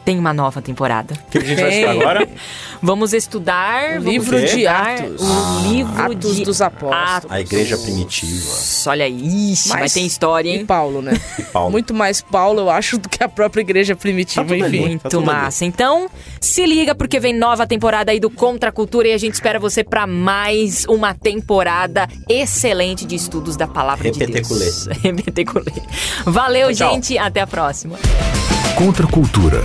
tem 0.05 0.19
uma 0.19 0.35
nova 0.35 0.61
temporada. 0.61 1.15
O 1.27 1.31
que 1.31 1.39
a 1.39 1.41
gente 1.41 1.61
vai 1.61 1.71
estudar 1.71 1.91
agora? 1.93 2.29
Vamos 2.83 3.15
estudar 3.15 3.99
o 3.99 4.03
livro 4.03 4.45
de 4.47 4.67
Atos. 4.67 5.23
O 5.23 5.25
ah, 5.25 5.63
livro 5.67 6.03
Atos 6.03 6.37
de 6.37 6.45
dos 6.45 6.61
Apóstolos. 6.61 7.09
Atos. 7.09 7.33
A 7.33 7.41
igreja 7.41 7.79
primitiva. 7.79 8.53
Olha 8.89 9.07
aí, 9.07 9.53
Ixi, 9.53 9.69
mas, 9.71 9.81
mas 9.81 9.95
tem 9.95 10.05
história, 10.05 10.51
hein? 10.51 10.61
E 10.61 10.65
Paulo, 10.65 11.01
né? 11.01 11.19
E 11.39 11.43
Paulo. 11.43 11.71
Muito 11.71 11.95
mais 11.95 12.21
Paulo, 12.21 12.61
eu 12.61 12.71
acho, 12.71 12.99
do 12.99 13.09
que 13.09 13.25
a 13.25 13.29
própria 13.29 13.63
igreja 13.63 13.97
primitiva, 13.97 14.47
tá 14.47 14.57
enfim. 14.57 14.81
Muito 14.81 15.09
tá 15.09 15.21
massa. 15.21 15.65
Ali. 15.65 15.73
Então, 15.73 16.11
se 16.41 16.67
liga 16.67 16.95
porque 16.95 17.19
vem 17.19 17.33
nova 17.33 17.67
temporada 17.67 18.13
aí 18.13 18.21
do 18.21 18.29
Contra 18.29 18.69
a 18.69 18.73
Cultura 18.73 19.09
e 19.09 19.13
a 19.13 19.19
gente 19.19 19.35
espera 19.35 19.59
você 19.59 19.83
para 19.83 20.07
mais 20.07 20.85
uma 20.87 21.15
temporada 21.15 22.07
excelente 22.29 23.07
de 23.07 23.15
estudos 23.15 23.57
da 23.57 23.67
palavra 23.67 24.11
de 24.11 24.27
Deus. 24.27 24.87
Repeteculê. 25.03 25.73
Valeu, 26.27 26.75
tchau, 26.75 26.93
gente. 26.93 27.17
Até 27.17 27.41
a 27.41 27.47
próxima. 27.47 27.99
Contra 28.77 29.07
a 29.07 29.09
Cultura. 29.09 29.65